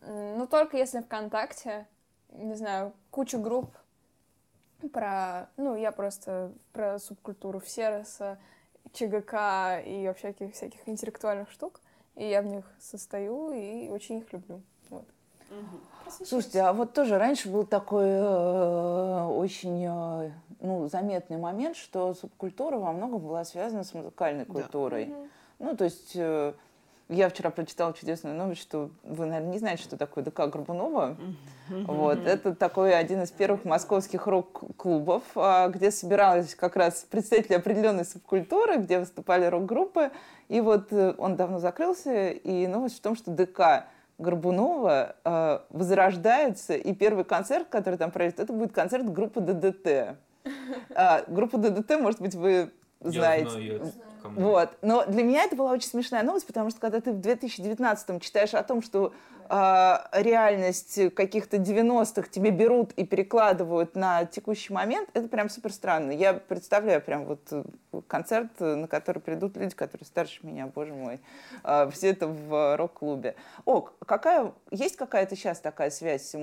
ну, 0.00 0.46
только 0.46 0.78
если 0.78 1.00
ВКонтакте, 1.02 1.86
не 2.30 2.54
знаю, 2.54 2.94
кучу 3.10 3.38
групп 3.38 3.70
про, 4.92 5.48
ну, 5.58 5.76
я 5.76 5.92
просто 5.92 6.52
про 6.72 6.98
субкультуру 6.98 7.60
Всероса, 7.60 8.38
ЧГК 8.92 9.80
и 9.80 10.06
вообще 10.06 10.32
всяких, 10.32 10.54
всяких 10.54 10.88
интеллектуальных 10.88 11.50
штук, 11.50 11.80
и 12.16 12.26
я 12.28 12.40
в 12.42 12.46
них 12.46 12.64
состою 12.80 13.52
и 13.52 13.88
очень 13.88 14.18
их 14.18 14.32
люблю. 14.32 14.62
Вот. 14.88 15.06
Слушайте, 16.24 16.60
а 16.60 16.72
вот 16.72 16.92
тоже 16.92 17.18
раньше 17.18 17.48
был 17.48 17.64
такой 17.64 18.06
э, 18.06 19.24
очень 19.26 19.84
э, 19.86 20.30
ну, 20.60 20.88
заметный 20.88 21.36
момент, 21.36 21.76
что 21.76 22.14
субкультура 22.14 22.76
во 22.78 22.92
многом 22.92 23.20
была 23.20 23.44
связана 23.44 23.84
с 23.84 23.94
музыкальной 23.94 24.44
Да. 24.46 24.52
культурой. 24.52 25.12
Ну, 25.58 25.76
то 25.76 25.84
есть 25.84 26.12
э, 26.14 26.52
я 27.08 27.28
вчера 27.28 27.50
прочитала 27.50 27.92
чудесную 27.92 28.34
новость, 28.36 28.62
что 28.62 28.90
вы, 29.02 29.26
наверное, 29.26 29.52
не 29.52 29.58
знаете, 29.58 29.82
что 29.82 29.96
такое 29.96 30.24
ДК 30.24 30.46
Горбунова. 30.46 31.16
Вот, 31.68 32.18
это 32.26 32.54
такой 32.54 32.94
один 32.96 33.22
из 33.22 33.30
первых 33.30 33.64
московских 33.64 34.26
рок-клубов, 34.26 35.22
а, 35.34 35.68
где 35.68 35.90
собирались 35.90 36.54
как 36.54 36.76
раз 36.76 37.06
представители 37.10 37.54
определенной 37.54 38.04
субкультуры, 38.04 38.76
где 38.76 38.98
выступали 38.98 39.46
рок-группы. 39.46 40.10
И 40.48 40.60
вот 40.60 40.92
э, 40.92 41.14
он 41.16 41.36
давно 41.36 41.58
закрылся, 41.58 42.28
и 42.30 42.66
новость 42.66 42.98
в 42.98 43.00
том, 43.00 43.16
что 43.16 43.30
ДК 43.30 43.86
Горбунова 44.18 45.16
э, 45.24 45.58
возрождается, 45.70 46.74
и 46.74 46.92
первый 46.92 47.24
концерт, 47.24 47.68
который 47.68 47.96
там 47.96 48.10
пройдет, 48.10 48.40
это 48.40 48.52
будет 48.52 48.72
концерт 48.72 49.10
группы 49.12 49.40
ДДТ. 49.40 50.16
А, 50.94 51.24
группу 51.26 51.56
ДДТ, 51.56 51.98
может 51.98 52.20
быть, 52.20 52.34
вы 52.34 52.70
знаете. 53.00 53.80
Вот. 54.22 54.70
Но 54.82 55.04
для 55.06 55.22
меня 55.22 55.44
это 55.44 55.56
была 55.56 55.72
очень 55.72 55.88
смешная 55.88 56.22
новость, 56.22 56.46
потому 56.46 56.70
что 56.70 56.80
когда 56.80 57.00
ты 57.00 57.12
в 57.12 57.20
2019-м 57.20 58.20
читаешь 58.20 58.54
о 58.54 58.62
том, 58.62 58.82
что 58.82 59.12
реальность 59.48 61.14
каких-то 61.14 61.58
90-х 61.58 62.28
тебе 62.28 62.50
берут 62.50 62.92
и 62.92 63.04
перекладывают 63.04 63.94
на 63.94 64.24
текущий 64.24 64.72
момент, 64.72 65.08
это 65.14 65.28
прям 65.28 65.48
супер 65.48 65.72
странно. 65.72 66.12
Я 66.12 66.34
представляю 66.34 67.00
прям 67.00 67.24
вот 67.24 67.40
э, 67.50 67.64
концерт, 68.06 68.50
э, 68.60 68.74
на 68.74 68.88
который 68.88 69.20
придут 69.20 69.56
люди, 69.56 69.74
которые 69.74 70.06
старше 70.06 70.46
меня, 70.46 70.66
боже 70.66 70.94
мой. 70.94 71.20
А, 71.62 71.90
все 71.90 72.10
это 72.10 72.26
в 72.26 72.76
рок-клубе. 72.76 73.34
О, 73.64 73.82
какая, 74.06 74.52
есть 74.70 74.96
какая-то 74.96 75.36
сейчас 75.36 75.60
такая 75.60 75.90
связь 75.90 76.34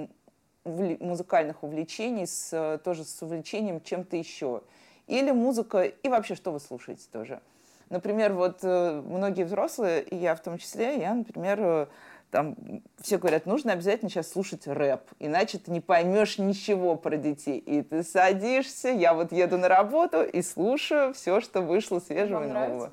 музыкальных 0.64 1.64
увлечений 1.64 2.28
с, 2.28 2.50
э, 2.52 2.78
тоже 2.84 3.04
с 3.04 3.22
увлечением 3.22 3.82
чем-то 3.82 4.16
еще? 4.16 4.62
Или 5.08 5.32
музыка, 5.32 5.84
и 5.84 6.08
вообще, 6.08 6.36
что 6.36 6.52
вы 6.52 6.60
слушаете 6.60 7.06
тоже? 7.12 7.42
Например, 7.90 8.32
вот 8.34 8.60
э, 8.64 9.02
многие 9.06 9.44
взрослые, 9.44 10.02
и 10.02 10.16
я 10.16 10.34
в 10.36 10.42
том 10.42 10.58
числе, 10.58 10.98
я, 10.98 11.14
например, 11.14 11.60
э, 11.62 11.88
там 12.32 12.56
все 13.02 13.18
говорят, 13.18 13.46
нужно 13.46 13.74
обязательно 13.74 14.10
сейчас 14.10 14.32
слушать 14.32 14.66
рэп, 14.66 15.02
иначе 15.20 15.58
ты 15.58 15.70
не 15.70 15.82
поймешь 15.82 16.38
ничего 16.38 16.96
про 16.96 17.18
детей. 17.18 17.58
И 17.60 17.82
ты 17.82 18.04
садишься, 18.04 18.90
я 18.90 19.14
вот 19.14 19.32
еду 19.32 19.58
на 19.58 19.68
работу 19.68 20.24
и 20.24 20.42
слушаю 20.42 21.14
все, 21.14 21.42
что 21.42 21.62
вышло 21.62 22.00
свежего 22.00 22.40
Вам 22.40 22.44
и 22.46 22.48
нравится? 22.48 22.74
нового. 22.74 22.92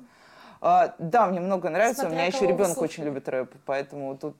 А, 0.61 0.93
да, 0.99 1.27
мне 1.27 1.39
много 1.39 1.69
нравится. 1.69 2.01
Смотря 2.01 2.09
У 2.09 2.19
меня 2.19 2.25
еще 2.27 2.45
ребенок 2.45 2.73
слушаете. 2.73 2.83
очень 3.01 3.03
любит 3.05 3.29
рэп, 3.29 3.53
поэтому 3.65 4.17
тут 4.17 4.35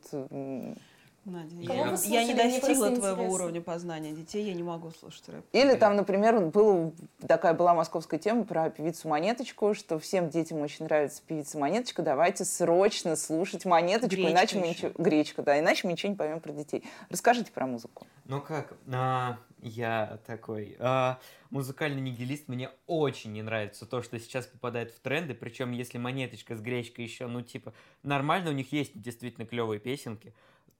Надя, 1.29 1.55
Кого 1.67 1.79
я, 1.79 1.85
вы 1.85 1.91
я 1.91 1.97
слушали? 1.97 2.25
не 2.25 2.33
достигла 2.33 2.87
твоего 2.95 3.15
интересно. 3.15 3.33
уровня 3.33 3.61
познания 3.61 4.11
детей, 4.11 4.45
я 4.47 4.53
не 4.53 4.63
могу 4.63 4.91
слушать 4.91 5.27
рэп. 5.29 5.45
Или 5.53 5.75
там, 5.75 5.95
например, 5.95 6.39
был, 6.47 6.93
такая 7.27 7.53
была 7.53 7.73
московская 7.73 8.17
тема 8.19 8.43
про 8.43 8.69
певицу 8.69 9.07
Монеточку, 9.07 9.73
что 9.73 9.99
всем 9.99 10.29
детям 10.29 10.59
очень 10.61 10.85
нравится 10.85 11.21
певица 11.25 11.57
Монеточка, 11.57 12.01
давайте 12.01 12.45
срочно 12.45 13.15
слушать 13.15 13.65
Монеточку, 13.65 14.15
Гречка 14.15 14.31
иначе 14.31 14.59
мы 14.59 14.65
еще. 14.67 14.87
ничего... 14.87 15.03
Гречка, 15.03 15.43
да, 15.43 15.59
иначе 15.59 15.87
мы 15.87 15.93
ничего 15.93 16.11
не 16.11 16.17
поймем 16.17 16.39
про 16.39 16.51
детей. 16.51 16.83
Расскажите 17.09 17.51
про 17.51 17.65
музыку. 17.67 18.05
Ну 18.25 18.41
как, 18.41 18.73
а, 18.93 19.37
Я 19.61 20.19
такой 20.27 20.75
а, 20.79 21.19
музыкальный 21.49 21.99
нигилист. 22.01 22.47
Мне 22.47 22.69
очень 22.85 23.33
не 23.33 23.41
нравится 23.41 23.85
то, 23.85 24.01
что 24.03 24.19
сейчас 24.19 24.45
попадает 24.45 24.91
в 24.91 24.99
тренды. 24.99 25.33
Причем, 25.33 25.71
если 25.71 25.97
монеточка 25.97 26.55
с 26.55 26.61
гречкой 26.61 27.05
еще, 27.05 27.25
ну, 27.27 27.41
типа, 27.41 27.73
нормально, 28.03 28.51
у 28.51 28.53
них 28.53 28.71
есть 28.71 28.91
действительно 29.01 29.47
клевые 29.47 29.79
песенки, 29.79 30.33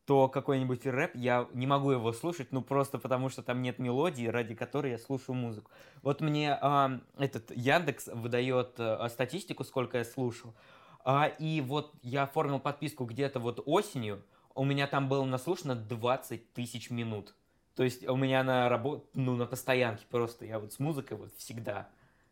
то 0.10 0.28
какой-нибудь 0.28 0.88
рэп, 0.88 1.12
я 1.14 1.48
не 1.54 1.68
могу 1.68 1.92
его 1.92 2.12
слушать, 2.14 2.48
ну, 2.50 2.64
просто 2.64 2.98
потому 2.98 3.30
что 3.30 3.44
там 3.44 3.62
нет 3.62 3.78
мелодии, 3.78 4.26
ради 4.26 4.56
которой 4.56 4.90
я 4.90 4.98
слушаю 4.98 5.36
музыку. 5.36 5.70
Вот 6.02 6.20
мне 6.20 6.58
а, 6.60 7.00
этот 7.20 7.52
Яндекс 7.56 8.08
выдает 8.08 8.74
а, 8.80 9.08
статистику, 9.10 9.64
сколько 9.64 10.00
я 10.00 10.04
слушал. 10.04 10.56
А, 11.06 11.28
и 11.28 11.62
вот 11.62 11.94
я 12.02 12.24
оформил 12.24 12.60
подписку 12.60 13.06
где-то 13.06 13.40
вот 13.40 13.62
осенью, 13.68 14.24
у 14.56 14.66
меня 14.66 14.88
там 14.88 15.10
было 15.10 15.24
наслушано 15.26 15.76
20 15.76 16.54
тысяч 16.54 16.90
минут. 16.90 17.36
То 17.76 17.84
есть 17.84 18.04
у 18.10 18.16
меня 18.16 18.44
на 18.44 18.68
работе, 18.68 19.06
ну, 19.14 19.36
на 19.36 19.46
постоянке 19.46 20.08
просто, 20.10 20.44
я 20.44 20.58
вот 20.58 20.74
с 20.74 20.80
музыкой 20.80 21.18
вот 21.18 21.36
всегда. 21.38 21.88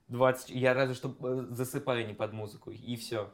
20, 0.08 0.50
я 0.50 0.74
разве 0.74 0.96
что 0.96 1.16
э, 1.20 1.46
засыпаю 1.52 2.08
не 2.08 2.16
под 2.16 2.34
музыку, 2.34 2.72
и 2.72 2.96
все. 2.96 3.30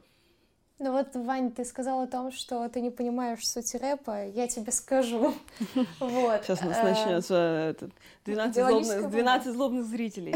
Ну 0.80 0.92
вот, 0.92 1.16
Вань, 1.16 1.52
ты 1.52 1.66
сказал 1.66 2.02
о 2.02 2.08
том, 2.08 2.32
что 2.32 2.68
ты 2.68 2.82
не 2.82 2.90
понимаешь 2.90 3.48
суть 3.48 3.76
рэпа, 3.76 4.26
я 4.28 4.48
тебе 4.48 4.72
скажу. 4.72 5.34
Вот. 6.00 6.44
Сейчас 6.44 6.62
у 6.62 6.66
нас 6.66 6.78
э, 6.78 6.84
начнется 6.84 7.36
этот, 7.36 7.92
12, 8.26 8.54
Идеологическая 8.56 9.00
злобных, 9.00 9.14
война. 9.14 9.40
12 9.40 9.54
злобных 9.54 9.86
зрителей. 9.86 10.34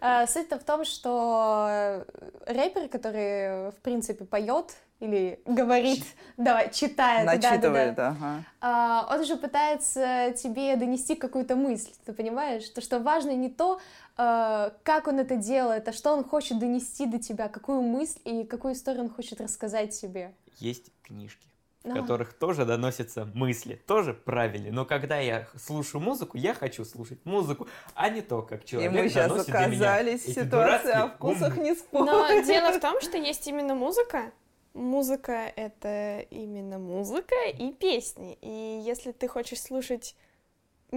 А, 0.00 0.26
Суть-то 0.26 0.58
в 0.58 0.64
том, 0.64 0.84
что 0.84 2.04
рэпер, 2.46 2.88
который, 2.88 3.70
в 3.70 3.76
принципе, 3.82 4.24
поет 4.24 4.74
или 5.00 5.40
говорит, 5.44 6.04
давай, 6.36 6.72
читает, 6.72 7.26
Начитывает, 7.26 7.98
ага. 7.98 8.44
а, 8.60 9.08
он 9.10 9.24
же 9.24 9.36
пытается 9.36 10.32
тебе 10.36 10.76
донести 10.76 11.14
какую-то 11.14 11.56
мысль, 11.56 11.90
ты 12.04 12.12
понимаешь? 12.12 12.68
То, 12.70 12.80
что 12.80 13.00
важно 13.00 13.30
не 13.30 13.50
то, 13.50 13.80
а, 14.16 14.72
как 14.82 15.08
он 15.08 15.18
это 15.18 15.36
делает, 15.36 15.88
а 15.88 15.92
что 15.92 16.12
он 16.12 16.24
хочет 16.24 16.58
донести 16.58 17.06
до 17.06 17.18
тебя, 17.18 17.48
какую 17.48 17.82
мысль 17.82 18.18
и 18.24 18.44
какую 18.44 18.74
историю 18.74 19.04
он 19.04 19.10
хочет 19.10 19.40
рассказать 19.40 19.98
тебе. 20.00 20.32
Есть 20.58 20.92
книжки, 21.02 21.48
в 21.82 21.90
А. 21.90 21.94
которых 22.00 22.32
тоже 22.32 22.64
доносятся 22.64 23.26
мысли, 23.34 23.82
тоже 23.86 24.14
правильные. 24.14 24.72
Но 24.72 24.84
когда 24.84 25.18
я 25.18 25.48
слушаю 25.60 26.00
музыку, 26.00 26.38
я 26.38 26.54
хочу 26.54 26.84
слушать 26.84 27.18
музыку, 27.24 27.66
а 27.94 28.08
не 28.08 28.22
то, 28.22 28.42
как 28.42 28.62
И 28.62 28.66
человек 28.68 28.92
мы 28.92 29.08
сейчас 29.08 29.28
доносит 29.28 29.52
до 29.52 29.66
меня 29.66 29.66
оказались 29.66 30.22
в 30.22 30.32
ситуации 30.32 30.92
о 30.92 31.08
дурацкие 31.08 31.08
вкусах 31.16 31.56
не 31.58 31.74
спорим. 31.74 32.06
Но 32.06 32.42
дело 32.42 32.72
в 32.72 32.80
том, 32.80 33.00
что 33.00 33.18
есть 33.18 33.46
именно 33.48 33.74
музыка. 33.74 34.30
Музыка— 34.74 35.52
это 35.56 36.26
именно 36.30 36.80
музыка 36.80 37.36
и 37.46 37.72
песни. 37.72 38.36
И 38.40 38.82
если 38.84 39.12
ты 39.12 39.28
хочешь 39.28 39.62
слушать 39.62 40.16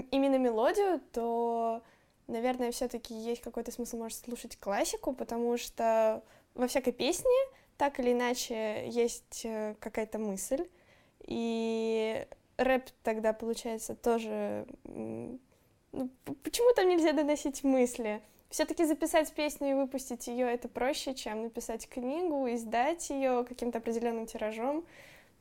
именно 0.09 0.39
мелодию, 0.39 0.99
то, 1.13 1.83
наверное, 2.25 2.71
все 2.71 2.87
таки 2.87 3.13
есть 3.13 3.41
какой-то 3.41 3.71
смысл, 3.71 3.97
может, 3.97 4.17
слушать 4.17 4.57
классику, 4.57 5.13
потому 5.13 5.57
что 5.57 6.23
во 6.55 6.67
всякой 6.67 6.91
песне 6.91 7.29
так 7.77 7.99
или 7.99 8.13
иначе 8.13 8.87
есть 8.89 9.41
э, 9.45 9.75
какая-то 9.79 10.17
мысль. 10.17 10.67
И 11.27 12.25
рэп 12.57 12.89
тогда, 13.03 13.31
получается, 13.33 13.93
тоже... 13.95 14.65
ну, 14.85 15.39
почему 16.43 16.73
там 16.73 16.89
нельзя 16.89 17.13
доносить 17.13 17.63
мысли? 17.63 18.21
Все-таки 18.49 18.85
записать 18.85 19.31
песню 19.33 19.71
и 19.71 19.73
выпустить 19.73 20.27
ее 20.27 20.47
это 20.47 20.67
проще, 20.69 21.13
чем 21.13 21.43
написать 21.43 21.87
книгу, 21.89 22.47
издать 22.53 23.09
ее 23.09 23.43
каким-то 23.47 23.79
определенным 23.79 24.25
тиражом. 24.25 24.85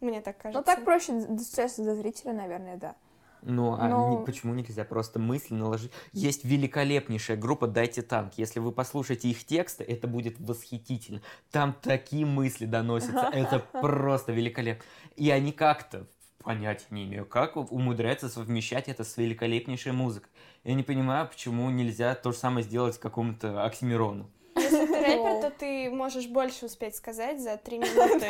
Мне 0.00 0.20
так 0.20 0.36
кажется. 0.38 0.58
Ну, 0.58 0.64
так 0.64 0.84
проще 0.84 1.12
достучаться 1.12 1.82
до 1.84 1.94
зрителя, 1.94 2.32
наверное, 2.32 2.76
да. 2.76 2.96
Ну, 3.42 3.74
а 3.78 3.88
Но- 3.88 4.10
не- 4.18 4.26
почему 4.26 4.54
нельзя 4.54 4.84
просто 4.84 5.20
мысли 5.20 5.54
наложить? 5.54 5.92
Есть 6.12 6.44
великолепнейшая 6.44 7.36
группа 7.36 7.68
«Дайте 7.68 8.02
танк». 8.02 8.32
Если 8.36 8.58
вы 8.58 8.72
послушаете 8.72 9.28
их 9.28 9.44
тексты, 9.44 9.84
это 9.84 10.08
будет 10.08 10.40
восхитительно. 10.40 11.22
Там 11.52 11.74
такие 11.80 12.26
мысли 12.26 12.66
доносятся. 12.66 13.30
Это 13.32 13.60
просто 13.60 14.32
великолепно. 14.32 14.84
И 15.14 15.30
они 15.30 15.52
как-то 15.52 16.06
понятия 16.46 16.86
не 16.90 17.04
имею, 17.04 17.26
как 17.26 17.56
умудряются 17.56 18.28
совмещать 18.28 18.86
это 18.86 19.02
с 19.02 19.16
великолепнейшей 19.16 19.90
музыкой. 19.90 20.30
Я 20.62 20.74
не 20.74 20.84
понимаю, 20.84 21.26
почему 21.26 21.68
нельзя 21.70 22.14
то 22.14 22.30
же 22.30 22.38
самое 22.38 22.64
сделать 22.64 22.98
какому-то 22.98 23.64
Оксимирону. 23.64 24.30
Если 24.54 24.86
ты 24.86 25.00
рэпер, 25.00 25.35
то 25.50 25.58
ты 25.58 25.90
можешь 25.90 26.26
больше 26.26 26.66
успеть 26.66 26.96
сказать 26.96 27.40
за 27.40 27.56
три 27.56 27.78
минуты 27.78 28.26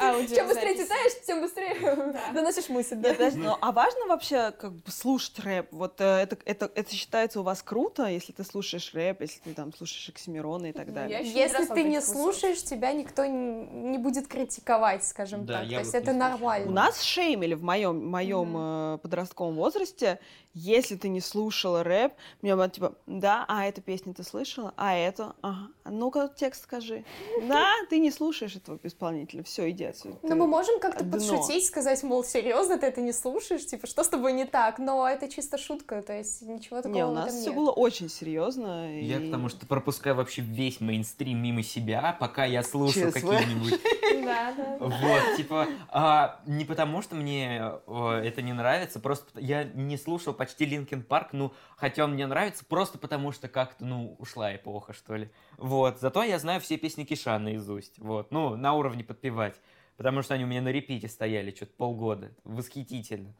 аудио. 0.00 0.36
Чем 0.36 0.48
быстрее 0.48 0.76
читаешь, 0.76 1.12
тем 1.26 1.40
быстрее 1.40 2.14
доносишь 2.32 2.68
мысль, 2.68 2.96
ну, 3.34 3.56
а 3.60 3.72
важно 3.72 4.06
вообще 4.06 4.52
как 4.52 4.72
бы 4.72 4.90
слушать 4.90 5.38
рэп? 5.40 5.68
Вот 5.72 6.00
э, 6.00 6.04
это, 6.04 6.38
это, 6.44 6.70
это 6.74 6.94
считается 6.94 7.40
у 7.40 7.42
вас 7.42 7.62
круто, 7.62 8.06
если 8.06 8.32
ты 8.32 8.44
слушаешь 8.44 8.94
рэп, 8.94 9.22
если 9.22 9.40
ты 9.40 9.54
там 9.54 9.72
слушаешь 9.74 10.08
Оксимирона 10.08 10.66
и 10.66 10.72
так 10.72 10.92
далее? 10.92 11.20
Если 11.22 11.66
ты 11.66 11.82
не 11.84 12.00
слушаешь, 12.00 12.62
тебя 12.62 12.92
никто 12.92 13.24
не 13.26 13.98
будет 13.98 14.28
критиковать, 14.28 15.04
скажем 15.04 15.46
так. 15.46 15.68
То 15.68 15.78
есть 15.78 15.94
это 15.94 16.12
нормально. 16.12 16.68
У 16.68 16.72
нас 16.72 17.02
шеймили 17.02 17.54
в 17.54 17.62
моем, 17.62 18.06
моем 18.06 18.54
э, 18.56 18.98
подростковом 18.98 19.56
возрасте, 19.56 20.20
если 20.54 20.94
ты 20.94 21.08
не 21.08 21.20
слушала 21.20 21.82
рэп, 21.82 22.12
мне 22.40 22.54
было 22.54 22.68
типа, 22.68 22.94
да, 23.06 23.44
а 23.48 23.66
эту 23.66 23.82
песню 23.82 24.14
ты 24.14 24.22
слышала, 24.22 24.72
а 24.76 24.94
эту, 24.94 25.34
ага, 25.42 25.68
ну-ка 25.84 26.28
текст 26.44 26.64
скажи. 26.64 27.04
Да, 27.48 27.72
ты 27.88 27.98
не 27.98 28.10
слушаешь 28.10 28.54
этого 28.54 28.78
исполнителя, 28.82 29.42
все, 29.42 29.70
иди 29.70 29.84
отсюда. 29.84 30.18
Ну, 30.22 30.36
мы 30.36 30.46
можем 30.46 30.78
как-то 30.78 31.02
подшутить, 31.02 31.64
сказать, 31.66 32.02
мол, 32.02 32.22
серьезно, 32.22 32.76
ты 32.78 32.86
это 32.86 33.00
не 33.00 33.12
слушаешь, 33.12 33.64
типа, 33.64 33.86
что 33.86 34.04
с 34.04 34.08
тобой 34.08 34.34
не 34.34 34.44
так? 34.44 34.78
Но 34.78 35.08
это 35.08 35.28
чисто 35.28 35.56
шутка, 35.56 36.02
то 36.02 36.12
есть 36.12 36.42
ничего 36.42 36.82
такого 36.82 36.94
Не, 36.94 37.06
у 37.06 37.12
нас 37.12 37.34
все 37.34 37.50
было 37.52 37.70
очень 37.70 38.10
серьезно. 38.10 39.00
Я 39.00 39.20
потому 39.20 39.48
что 39.48 39.66
пропускаю 39.66 40.16
вообще 40.16 40.42
весь 40.42 40.80
мейнстрим 40.80 41.42
мимо 41.42 41.62
себя, 41.62 42.14
пока 42.20 42.44
я 42.44 42.62
слушаю 42.62 43.10
какие-нибудь 43.10 43.80
Да, 44.24 44.52
да. 44.56 44.76
Вот, 44.78 45.36
типа, 45.36 45.66
а, 45.88 46.40
не 46.46 46.64
потому 46.64 47.02
что 47.02 47.14
мне 47.14 47.72
э, 47.86 48.22
это 48.24 48.42
не 48.42 48.52
нравится, 48.52 49.00
просто 49.00 49.38
я 49.40 49.64
не 49.64 49.96
слушал 49.96 50.32
почти 50.32 50.64
Линкен 50.64 51.02
Парк, 51.02 51.28
ну, 51.32 51.52
хотя 51.76 52.04
он 52.04 52.12
мне 52.12 52.26
нравится, 52.26 52.64
просто 52.64 52.98
потому 52.98 53.32
что 53.32 53.48
как-то, 53.48 53.84
ну, 53.84 54.16
ушла 54.18 54.54
эпоха, 54.54 54.92
что 54.92 55.16
ли. 55.16 55.30
Вот, 55.58 56.00
зато 56.00 56.22
я 56.22 56.33
знаю 56.38 56.60
все 56.60 56.76
песни 56.76 57.04
Киша 57.04 57.38
наизусть, 57.38 57.98
вот, 57.98 58.30
ну, 58.30 58.56
на 58.56 58.74
уровне 58.74 59.04
подпевать, 59.04 59.60
потому 59.96 60.22
что 60.22 60.34
они 60.34 60.44
у 60.44 60.46
меня 60.46 60.62
на 60.62 60.68
репите 60.68 61.08
стояли 61.08 61.50
что-то 61.50 61.72
полгода, 61.76 62.32
восхитительно. 62.44 63.34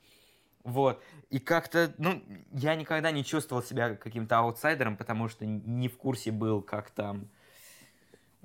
Вот, 0.63 1.03
и 1.29 1.39
как-то, 1.39 1.93
ну, 1.99 2.23
я 2.53 2.75
никогда 2.75 3.11
не 3.11 3.23
чувствовал 3.25 3.63
себя 3.63 3.97
каким-то 3.97 4.39
аутсайдером, 4.39 4.97
потому 4.97 5.29
что 5.29 5.45
не 5.45 5.89
в 5.89 5.99
курсе 5.99 6.33
был, 6.33 6.63
как 6.63 6.91
там 6.91 7.29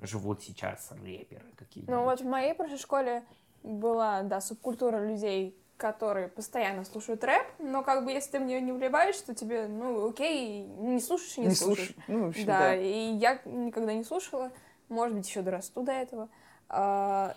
живут 0.00 0.42
сейчас 0.42 0.92
рэперы 0.92 1.46
какие-нибудь. 1.56 1.94
Ну 1.94 2.04
вот 2.04 2.20
в 2.20 2.26
моей 2.26 2.54
прошлой 2.54 2.78
школе 2.78 3.24
была, 3.62 4.22
да, 4.22 4.40
субкультура 4.40 5.06
людей, 5.06 5.56
которые 5.80 6.28
постоянно 6.28 6.84
слушают 6.84 7.24
рэп, 7.24 7.46
но 7.58 7.82
как 7.82 8.04
бы 8.04 8.12
если 8.12 8.32
ты 8.32 8.38
в 8.38 8.42
нее 8.42 8.60
не 8.60 8.70
вливаешь, 8.72 9.16
то 9.16 9.34
тебе, 9.34 9.66
ну, 9.66 10.10
окей, 10.10 10.62
не 10.64 11.00
слушаешь 11.00 11.38
и 11.38 11.40
не, 11.40 11.46
Не 11.48 11.54
слушаешь. 11.54 11.88
слушай. 11.94 12.04
Ну, 12.06 12.26
в 12.26 12.28
общем, 12.28 12.46
да, 12.46 12.58
да. 12.58 12.76
и 12.76 13.14
я 13.14 13.40
никогда 13.46 13.94
не 13.94 14.04
слушала, 14.04 14.52
может 14.88 15.16
быть, 15.16 15.26
еще 15.26 15.40
дорасту 15.42 15.82
до 15.82 15.92
этого. 15.92 16.28
А, 16.68 17.34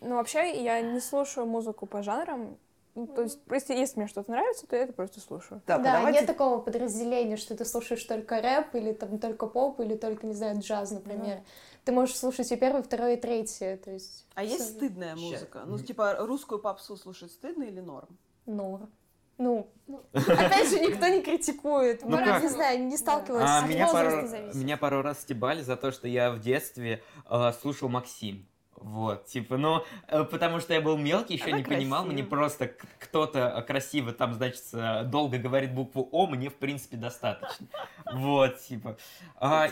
но 0.00 0.16
вообще 0.16 0.62
я 0.62 0.80
не 0.80 1.00
слушаю 1.00 1.46
музыку 1.46 1.86
по 1.86 2.02
жанрам, 2.02 2.56
Ну, 2.96 3.06
то 3.08 3.22
есть, 3.22 3.40
если, 3.50 3.74
если 3.74 3.98
мне 3.98 4.08
что-то 4.08 4.30
нравится, 4.30 4.66
то 4.68 4.76
я 4.76 4.82
это 4.84 4.92
просто 4.92 5.18
слушаю. 5.20 5.60
Так, 5.66 5.80
а 5.80 5.82
да, 5.82 5.92
давайте- 5.98 6.20
нет 6.20 6.26
такого 6.28 6.60
подразделения, 6.60 7.36
что 7.36 7.56
ты 7.56 7.64
слушаешь 7.64 8.04
только 8.04 8.40
рэп, 8.40 8.74
или 8.76 8.92
там 8.92 9.18
только 9.18 9.46
поп, 9.48 9.80
или 9.80 9.96
только, 9.96 10.26
не 10.26 10.32
знаю, 10.34 10.60
джаз, 10.60 10.92
например. 10.92 11.40
Ты 11.84 11.92
можешь 11.92 12.16
слушать 12.16 12.50
и 12.50 12.56
первое, 12.56 12.82
второе, 12.82 13.16
и 13.16 13.20
третье, 13.20 13.76
то 13.76 13.90
есть... 13.90 14.26
А 14.34 14.42
есть 14.42 14.64
всё- 14.64 14.74
стыдная 14.74 15.16
Щас. 15.16 15.20
музыка? 15.20 15.62
Ну, 15.66 15.78
типа, 15.78 16.16
русскую 16.20 16.58
попсу 16.58 16.96
слушать 16.96 17.30
стыдно 17.32 17.64
или 17.64 17.80
норм? 17.80 18.08
Ну, 18.46 18.88
ну, 19.36 19.68
опять 20.12 20.70
же, 20.70 20.78
никто 20.80 21.08
не 21.08 21.20
критикует. 21.20 22.02
Ну 22.02 22.10
Мы, 22.10 22.24
как? 22.24 22.42
не 22.42 22.48
знаю, 22.48 22.84
не 22.84 22.96
сталкивалась 22.96 23.44
А, 23.44 23.66
с 23.66 23.68
меня, 23.68 23.92
пару, 23.92 24.28
меня 24.54 24.76
пару 24.76 25.02
раз 25.02 25.22
стебали 25.22 25.60
за 25.60 25.76
то, 25.76 25.90
что 25.90 26.06
я 26.06 26.30
в 26.30 26.40
детстве 26.40 27.02
э, 27.28 27.52
слушал 27.60 27.88
Максим. 27.88 28.46
Вот, 28.76 29.26
типа, 29.26 29.56
ну, 29.56 29.82
э, 30.08 30.24
потому 30.24 30.60
что 30.60 30.72
я 30.74 30.80
был 30.80 30.96
мелкий, 30.96 31.34
еще 31.34 31.46
Она 31.46 31.58
не 31.58 31.64
понимал, 31.64 32.04
мне 32.04 32.22
просто 32.22 32.68
кто-то 32.98 33.64
красиво 33.66 34.12
там, 34.12 34.34
значит, 34.34 34.62
э, 34.72 35.02
долго 35.04 35.38
говорит 35.38 35.74
букву 35.74 36.08
О, 36.12 36.26
мне, 36.26 36.48
в 36.48 36.54
принципе, 36.54 36.96
достаточно. 36.96 37.66
Вот, 38.12 38.60
типа. 38.60 38.96
А, 39.36 39.68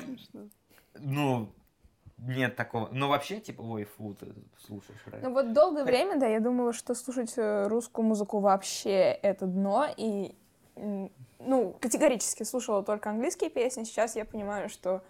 ну, 0.99 1.53
нет 2.27 2.57
такого. 2.57 2.89
Ну, 2.93 3.09
вообще, 3.09 3.41
типа, 3.41 3.63
ой, 3.63 3.85
фу, 3.85 4.15
ты 4.15 4.27
слушаешь 4.67 5.01
рэп. 5.07 5.23
Ну 5.23 5.33
вот 5.33 5.53
долгое 5.53 5.85
время, 5.85 6.19
да, 6.19 6.27
я 6.27 6.41
думала, 6.41 6.73
что 6.73 6.95
слушать 6.95 7.35
э, 7.37 7.67
русскую 7.69 8.07
музыку 8.07 8.39
вообще 8.39 9.19
это 9.23 9.47
дно, 9.47 9.87
и, 9.97 10.35
ну, 10.77 11.77
категорически 11.81 12.45
слушала 12.45 12.83
только 12.83 13.11
английские 13.11 13.51
песни. 13.51 13.85
Сейчас 13.85 14.17
я 14.17 14.25
понимаю, 14.25 14.69
что 14.69 15.03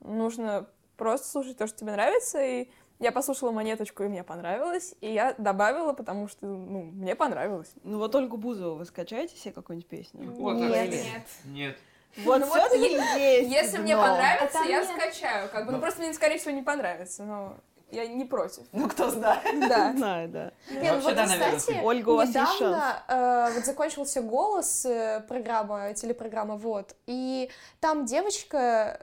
нужно 0.00 0.66
просто 0.96 1.28
слушать 1.28 1.56
то, 1.56 1.66
что 1.66 1.78
тебе 1.78 1.92
нравится, 1.92 2.42
и 2.42 2.68
Я 3.00 3.12
послушала 3.12 3.50
монеточку, 3.50 4.02
и 4.02 4.08
мне 4.08 4.22
понравилось, 4.22 4.94
и 5.00 5.10
я 5.10 5.34
добавила, 5.38 5.94
потому 5.94 6.28
что, 6.28 6.44
ну, 6.44 6.82
мне 6.82 7.16
понравилось. 7.16 7.72
Ну 7.82 7.96
вот 7.96 8.14
Ольгу 8.14 8.36
Бузову 8.36 8.76
вы 8.76 8.84
скачаете 8.84 9.34
себе 9.36 9.54
какую-нибудь 9.54 9.88
песню? 9.88 10.30
Вот 10.32 10.58
Нет. 11.06 11.24
Нет. 11.46 11.78
Вот 12.18 12.40
Ну 12.40 12.46
вот 12.46 12.74
есть. 12.74 13.50
Если 13.50 13.78
мне 13.78 13.96
но. 13.96 14.02
понравится, 14.02 14.58
А 14.60 14.64
я 14.64 14.80
нет. 14.84 14.88
скачаю. 14.88 15.48
Как 15.48 15.64
бы, 15.66 15.72
ну 15.72 15.76
Ну. 15.78 15.82
просто 15.82 16.00
мне, 16.02 16.12
скорее 16.12 16.38
всего, 16.38 16.50
не 16.52 16.62
понравится, 16.62 17.22
но 17.22 17.54
я 17.90 18.06
не 18.06 18.24
против. 18.24 18.64
Ну, 18.72 18.88
кто 18.88 19.10
знает. 19.10 19.42
Да. 19.68 19.92
Знаю, 19.96 20.28
да. 20.28 20.52
Не, 20.70 20.76
ну 20.76 20.94
Вообще, 20.94 21.00
вот, 21.00 21.14
да, 21.16 21.26
наверное, 21.26 21.58
кстати, 21.58 21.80
Ольга, 21.82 22.08
у 22.10 22.16
вас 22.16 22.28
есть 22.28 22.36
недавно 22.60 23.02
э, 23.08 23.50
вот 23.54 23.64
закончился 23.64 24.22
«Голос», 24.22 24.84
э, 24.86 25.24
программа, 25.28 25.92
телепрограмма 25.94 26.56
«Вот», 26.56 26.94
и 27.06 27.50
там 27.80 28.04
девочка, 28.06 29.00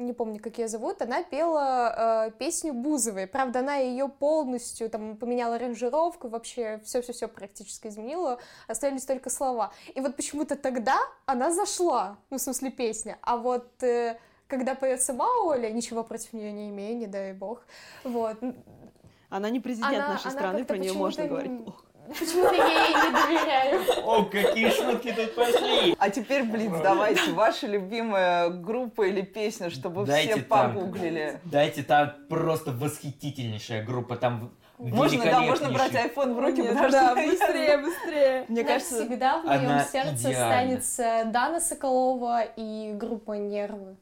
не 0.00 0.12
помню, 0.12 0.40
как 0.40 0.58
ее 0.58 0.68
зовут, 0.68 1.02
она 1.02 1.22
пела 1.22 2.26
э, 2.26 2.30
песню 2.38 2.72
Бузовой. 2.72 3.26
Правда, 3.26 3.60
она 3.60 3.76
ее 3.76 4.08
полностью 4.08 4.90
там 4.90 5.16
поменяла 5.16 5.56
аранжировку, 5.56 6.28
вообще 6.28 6.80
все-все-все 6.84 7.28
практически 7.28 7.88
изменила, 7.88 8.38
остались 8.66 9.04
только 9.04 9.30
слова. 9.30 9.72
И 9.94 10.00
вот 10.00 10.16
почему-то 10.16 10.56
тогда 10.56 10.98
она 11.26 11.50
зашла, 11.50 12.18
ну, 12.30 12.38
в 12.38 12.40
смысле, 12.40 12.70
песня, 12.70 13.18
а 13.22 13.36
вот... 13.36 13.82
э, 13.82 14.18
когда 14.50 14.74
поет 14.74 15.00
сама 15.00 15.28
Оля, 15.44 15.70
ничего 15.70 16.02
против 16.02 16.32
нее 16.32 16.50
не 16.50 16.70
имею, 16.70 16.96
не 16.96 17.06
дай 17.06 17.32
бог. 17.32 17.62
Вот. 18.02 18.36
Она 19.28 19.48
не 19.48 19.60
президент 19.60 19.94
Она- 19.94 20.08
нашей 20.08 20.26
она 20.26 20.32
страны, 20.32 20.64
про 20.64 20.76
нее 20.76 20.92
можно 20.92 21.26
говорить 21.28 21.64
плохо. 21.64 21.84
Почему-то 22.18 22.54
я 22.54 22.66
ей 22.66 22.94
не 22.94 23.10
доверяю. 23.12 23.80
О, 24.04 24.24
какие 24.24 24.70
шутки 24.70 25.12
тут 25.12 25.34
пошли! 25.34 25.94
А 25.98 26.10
теперь, 26.10 26.42
Блиц, 26.44 26.72
давайте, 26.82 27.30
ваша 27.32 27.66
любимая 27.66 28.48
группа 28.50 29.02
или 29.06 29.22
песня, 29.22 29.70
чтобы 29.70 30.04
Дайте 30.04 30.34
все 30.34 30.42
там. 30.42 30.74
погуглили. 30.74 31.40
Дайте, 31.44 31.82
там 31.82 32.12
просто 32.28 32.72
восхитительнейшая 32.72 33.84
группа, 33.84 34.16
там 34.16 34.50
Можно, 34.78 35.24
да, 35.24 35.40
можно 35.42 35.70
брать 35.70 35.92
iPhone 35.92 36.34
в 36.34 36.38
руки, 36.40 36.62
Нет, 36.62 36.70
потому 36.72 36.90
да, 36.90 37.10
что 37.12 37.20
я- 37.20 37.28
быстрее, 37.30 37.78
быстрее. 37.78 38.44
Мне 38.48 38.64
кажется, 38.64 39.04
всегда 39.04 39.38
в 39.40 39.44
моем 39.44 39.80
сердце 39.92 40.30
идеальна. 40.30 40.46
останется 40.48 41.22
Дана 41.26 41.60
Соколова 41.60 42.42
и 42.56 42.92
группа 42.94 43.32
Нервы. 43.32 43.96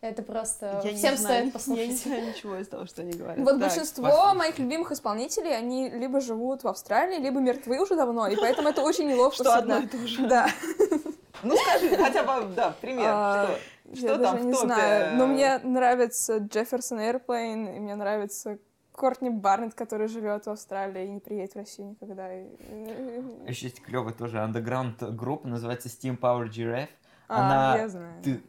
Это 0.00 0.22
просто 0.22 0.80
я 0.84 0.92
не 0.92 0.96
всем 0.96 1.16
знаю, 1.16 1.16
стоит 1.16 1.66
Я 1.78 1.86
не 1.86 1.90
послушать. 1.92 2.02
знаю 2.02 2.28
ничего 2.28 2.56
из 2.56 2.68
того, 2.68 2.86
что 2.86 3.02
они 3.02 3.12
говорят. 3.12 3.38
Вот 3.38 3.50
Так, 3.50 3.58
большинство 3.60 4.04
послушай. 4.04 4.36
моих 4.36 4.58
любимых 4.58 4.92
исполнителей, 4.92 5.56
они 5.56 5.90
либо 5.90 6.20
живут 6.20 6.62
в 6.62 6.68
Австралии, 6.68 7.18
либо 7.18 7.40
мертвы 7.40 7.80
уже 7.80 7.96
давно, 7.96 8.28
и 8.28 8.36
поэтому 8.36 8.68
это 8.68 8.82
очень 8.82 9.08
неловко 9.08 9.42
Что 9.42 9.56
одно 9.56 9.78
и 9.78 9.86
то 9.86 9.98
же. 10.06 10.28
Да, 10.28 10.48
Ну, 11.42 11.56
скажи, 11.56 11.96
хотя 11.96 12.22
бы, 12.24 12.52
да, 12.54 12.74
пример, 12.80 13.04
А, 13.06 13.44
что? 13.46 13.58
я 13.90 13.96
Что 13.96 14.08
там 14.08 14.20
даже 14.20 14.36
в 14.38 14.46
не 14.46 14.54
знаю. 14.54 15.16
Но 15.16 15.26
мне 15.26 15.58
нравится 15.58 16.38
Джефферсон 16.38 16.98
Airplane, 17.00 17.76
и 17.76 17.80
мне 17.80 17.94
нравится 17.94 18.58
Кортни 18.92 19.30
Барнетт, 19.30 19.74
который 19.74 20.08
живет 20.08 20.46
в 20.46 20.50
Австралии 20.50 21.06
и 21.06 21.08
не 21.08 21.20
приедет 21.20 21.52
в 21.54 21.56
Россию 21.58 21.90
никогда. 21.90 22.28
Еще 22.32 23.66
есть 23.66 23.80
клевая 23.80 24.12
тоже 24.12 24.40
андеграунд 24.40 25.02
группа, 25.14 25.46
называется 25.46 25.88
Steam 25.88 26.18
Power 26.18 26.48
Giraffe. 26.48 26.88
А, 27.28 27.46
Она... 27.46 27.76
я 27.78 27.88
знаю. 27.88 28.22
Ты... 28.22 28.42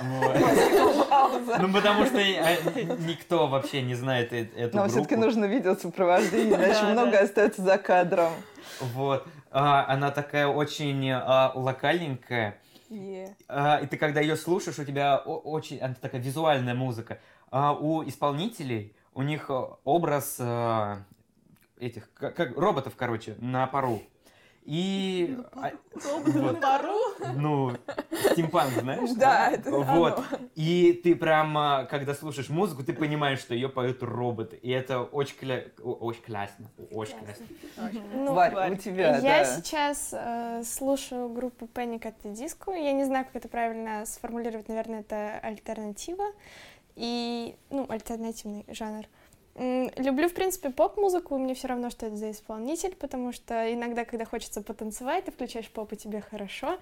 Ну, 0.00 1.72
потому 1.72 2.06
что 2.06 2.18
э, 2.18 2.56
никто 3.06 3.46
вообще 3.46 3.82
не 3.82 3.94
знает 3.94 4.32
э- 4.32 4.48
эту 4.56 4.76
Нам 4.76 4.88
все-таки 4.88 5.16
нужно 5.16 5.44
видео 5.46 5.74
сопровождение, 5.76 6.54
иначе 6.54 6.84
много 6.84 7.18
остается 7.18 7.62
за 7.62 7.78
кадром. 7.78 8.32
Вот. 8.80 9.26
А, 9.50 9.84
она 9.88 10.10
такая 10.10 10.46
очень 10.46 11.10
а, 11.10 11.52
локальненькая. 11.54 12.56
А, 13.48 13.78
и 13.82 13.86
ты 13.86 13.96
когда 13.96 14.20
ее 14.20 14.36
слушаешь, 14.36 14.78
у 14.78 14.84
тебя 14.84 15.18
очень... 15.18 15.78
Она 15.80 15.94
такая 16.00 16.20
визуальная 16.20 16.74
музыка. 16.74 17.18
А 17.50 17.72
у 17.72 18.06
исполнителей, 18.06 18.94
у 19.14 19.22
них 19.22 19.46
э, 19.50 19.62
образ 19.84 20.36
э, 20.38 20.96
этих... 21.78 22.12
Как- 22.14 22.56
роботов, 22.56 22.94
короче, 22.96 23.34
на 23.38 23.66
пару. 23.66 24.02
И... 24.64 25.36
а, 25.52 25.72
вот. 25.94 26.60
Ну, 27.34 27.72
стимпанк, 28.30 28.72
знаешь? 28.72 29.10
Да, 29.16 29.50
это 29.50 29.70
Вот. 29.70 30.22
И 30.54 30.92
ты 31.02 31.16
прямо, 31.16 31.86
когда 31.90 32.14
слушаешь 32.14 32.50
музыку, 32.50 32.84
ты 32.84 32.92
понимаешь, 32.92 33.40
что 33.40 33.54
ее 33.54 33.68
поют 33.68 34.02
роботы. 34.02 34.56
И 34.56 34.70
это 34.70 35.02
очень, 35.02 35.36
классно. 35.36 36.70
Очень 36.90 37.16
классно. 37.18 37.46
Ну, 38.14 38.34
Варь, 38.34 38.72
у 38.72 38.76
тебя, 38.76 39.18
Я 39.18 39.44
сейчас 39.44 40.10
э, 40.12 40.62
слушаю 40.64 41.28
группу 41.30 41.66
Panic 41.66 42.02
at 42.02 42.14
the 42.22 42.32
Disco. 42.32 42.76
Я 42.76 42.92
не 42.92 43.04
знаю, 43.04 43.24
как 43.24 43.36
это 43.36 43.48
правильно 43.48 44.04
сформулировать. 44.06 44.68
Наверное, 44.68 45.00
это 45.00 45.38
альтернатива. 45.42 46.26
И, 46.96 47.56
ну, 47.70 47.86
альтернативный 47.88 48.64
жанр. 48.68 49.06
Люблю, 49.56 50.28
в 50.28 50.32
принципе, 50.32 50.70
поп-музыку, 50.70 51.36
мне 51.36 51.54
все 51.54 51.68
равно, 51.68 51.90
что 51.90 52.06
это 52.06 52.16
за 52.16 52.30
исполнитель, 52.30 52.94
потому 52.96 53.32
что 53.32 53.72
иногда, 53.72 54.04
когда 54.04 54.24
хочется 54.24 54.62
потанцевать, 54.62 55.24
ты 55.24 55.32
включаешь 55.32 55.68
поп, 55.68 55.92
и 55.92 55.96
тебе 55.96 56.20
хорошо. 56.20 56.78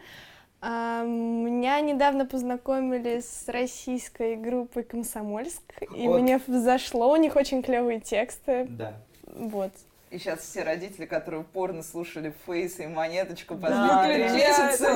А, 0.61 1.05
Меня 1.05 1.81
недавно 1.81 2.27
познакомили 2.27 3.21
с 3.21 3.49
российской 3.49 4.37
группой 4.37 4.83
«Комсомольск», 4.83 5.63
и 5.95 6.09
Вот. 6.09 6.21
мне 6.21 6.41
зашло, 6.47 7.13
у 7.13 7.17
них 7.17 7.37
очень 7.37 7.63
клевые 7.63 8.01
тексты, 8.01 8.67
Да. 8.69 8.95
вот. 9.25 9.71
И 10.11 10.19
сейчас 10.19 10.41
все 10.41 10.63
родители, 10.63 11.05
которые 11.05 11.45
порно 11.45 11.83
слушали 11.83 12.33
Фейс 12.47 12.81
и 12.81 12.87
Монеточку 12.87 13.57
последние 13.57 14.29
да. 14.29 14.35
месяцы, 14.35 14.87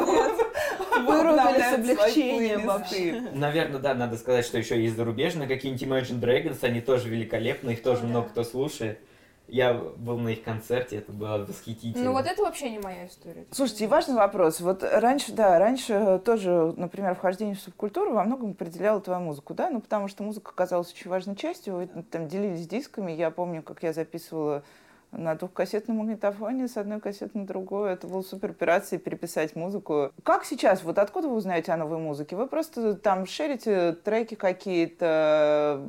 Вырубили 1.06 1.60
с 1.60 1.72
облегчением 1.74 2.66
вообще. 2.66 3.20
Наверное, 3.34 3.78
да, 3.78 3.94
надо 3.94 4.16
сказать, 4.16 4.44
что 4.46 4.56
еще 4.58 4.82
есть 4.82 4.96
зарубежные, 4.96 5.48
какие-нибудь 5.48 5.82
Imagine 5.82 6.20
Dragons, 6.20 6.58
они 6.62 6.80
тоже 6.80 7.08
великолепны, 7.08 7.70
их 7.70 7.82
тоже 7.82 8.04
много 8.04 8.28
кто 8.28 8.42
слушает. 8.42 9.00
Я 9.48 9.74
был 9.74 10.16
на 10.16 10.28
их 10.28 10.44
концерте, 10.44 10.96
это 10.96 11.12
было 11.12 11.44
восхитительно. 11.46 12.06
Ну 12.06 12.12
вот 12.12 12.24
это 12.24 12.40
вообще 12.40 12.70
не 12.70 12.78
моя 12.78 13.06
история. 13.06 13.44
Слушайте, 13.50 13.84
и 13.84 13.86
важный 13.86 14.14
вопрос. 14.14 14.60
Вот 14.60 14.82
раньше, 14.82 15.32
да, 15.32 15.58
раньше 15.58 16.22
тоже, 16.24 16.72
например, 16.78 17.14
вхождение 17.14 17.54
в 17.54 17.60
субкультуру 17.60 18.14
во 18.14 18.24
многом 18.24 18.52
определяло 18.52 19.00
твою 19.02 19.20
музыку, 19.20 19.52
да, 19.52 19.68
ну 19.68 19.82
потому 19.82 20.08
что 20.08 20.22
музыка 20.22 20.52
оказалась 20.52 20.90
очень 20.92 21.10
важной 21.10 21.36
частью, 21.36 21.74
вы 21.74 21.86
там 21.86 22.28
делились 22.28 22.66
дисками, 22.66 23.12
я 23.12 23.30
помню, 23.30 23.62
как 23.62 23.82
я 23.82 23.92
записывала 23.92 24.62
на 25.12 25.34
двухкассетном 25.34 25.98
магнитофоне 25.98 26.68
с 26.68 26.76
одной 26.76 27.00
кассеты 27.00 27.38
на 27.38 27.46
другую. 27.46 27.86
Это 27.86 28.06
была 28.06 28.22
супер 28.22 28.50
операция 28.50 28.98
переписать 28.98 29.54
музыку. 29.54 30.10
Как 30.24 30.44
сейчас? 30.44 30.82
Вот 30.82 30.98
откуда 30.98 31.28
вы 31.28 31.36
узнаете 31.36 31.72
о 31.72 31.76
новой 31.76 31.98
музыке? 31.98 32.34
Вы 32.34 32.46
просто 32.46 32.94
там 32.94 33.26
шерите 33.26 33.92
треки 33.92 34.34
какие-то, 34.34 35.82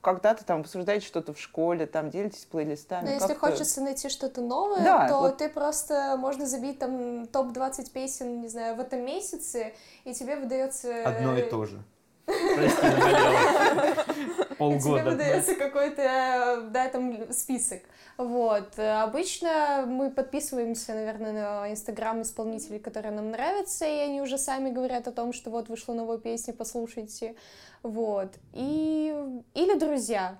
когда-то 0.00 0.44
там 0.44 0.60
обсуждаете 0.60 1.06
что-то 1.06 1.34
в 1.34 1.40
школе, 1.40 1.84
там 1.86 2.10
делитесь 2.10 2.44
плейлистами. 2.46 3.04
Но 3.04 3.10
если 3.12 3.28
Как-то- 3.34 3.50
хочется 3.50 3.82
найти 3.82 4.08
что-то 4.08 4.40
новое, 4.40 4.82
Да, 4.82 5.08
то 5.08 5.18
вот. 5.18 5.36
ты 5.36 5.48
просто 5.50 6.16
можно 6.18 6.46
забить 6.46 6.78
там 6.78 7.26
топ-20 7.26 7.90
песен, 7.92 8.40
не 8.40 8.48
знаю, 8.48 8.76
в 8.76 8.80
этом 8.80 9.04
месяце, 9.04 9.74
и 10.04 10.14
тебе 10.14 10.36
выдается... 10.36 11.04
Одно 11.04 11.36
и 11.36 11.42
то 11.42 11.64
же. 11.66 11.78
Прости, 12.26 12.86
Полгода. 14.58 15.00
тебе 15.00 15.10
выдается 15.10 15.54
какой-то, 15.58 16.68
да, 16.70 16.88
там 16.88 17.32
список. 17.32 17.82
Вот. 18.16 18.78
Обычно 18.78 19.84
мы 19.86 20.10
подписываемся, 20.10 20.94
наверное, 20.94 21.32
на 21.32 21.70
инстаграм 21.70 22.22
исполнителей, 22.22 22.78
которые 22.78 23.12
нам 23.12 23.30
нравятся, 23.30 23.84
и 23.84 23.98
они 23.98 24.22
уже 24.22 24.38
сами 24.38 24.70
говорят 24.70 25.06
о 25.08 25.12
том, 25.12 25.32
что 25.32 25.50
вот 25.50 25.68
вышла 25.68 25.92
новая 25.92 26.18
песня, 26.18 26.54
послушайте. 26.54 27.34
Вот. 27.82 28.34
И... 28.52 29.14
Или 29.54 29.78
друзья. 29.78 30.38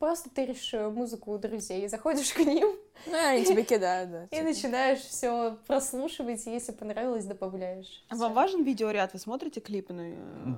Просто 0.00 0.30
ты 0.30 0.46
решишь 0.46 0.72
музыку 0.92 1.32
у 1.32 1.38
друзей, 1.38 1.86
заходишь 1.86 2.32
к 2.32 2.38
ним 2.38 2.74
Ну, 3.06 3.12
и 3.12 3.20
они 3.20 3.44
тебе 3.44 3.62
кидают, 3.64 4.10
да. 4.10 4.24
и 4.24 4.28
типа. 4.28 4.44
начинаешь 4.44 5.00
все 5.00 5.58
прослушивать, 5.66 6.46
и 6.46 6.50
если 6.50 6.72
понравилось, 6.72 7.26
добавляешь. 7.26 8.02
А 8.08 8.16
Вам 8.16 8.32
важен 8.32 8.64
видеоряд? 8.64 9.12
Вы 9.12 9.18
смотрите 9.18 9.60
клипы? 9.60 9.92
на, 9.92 10.00
э, 10.00 10.14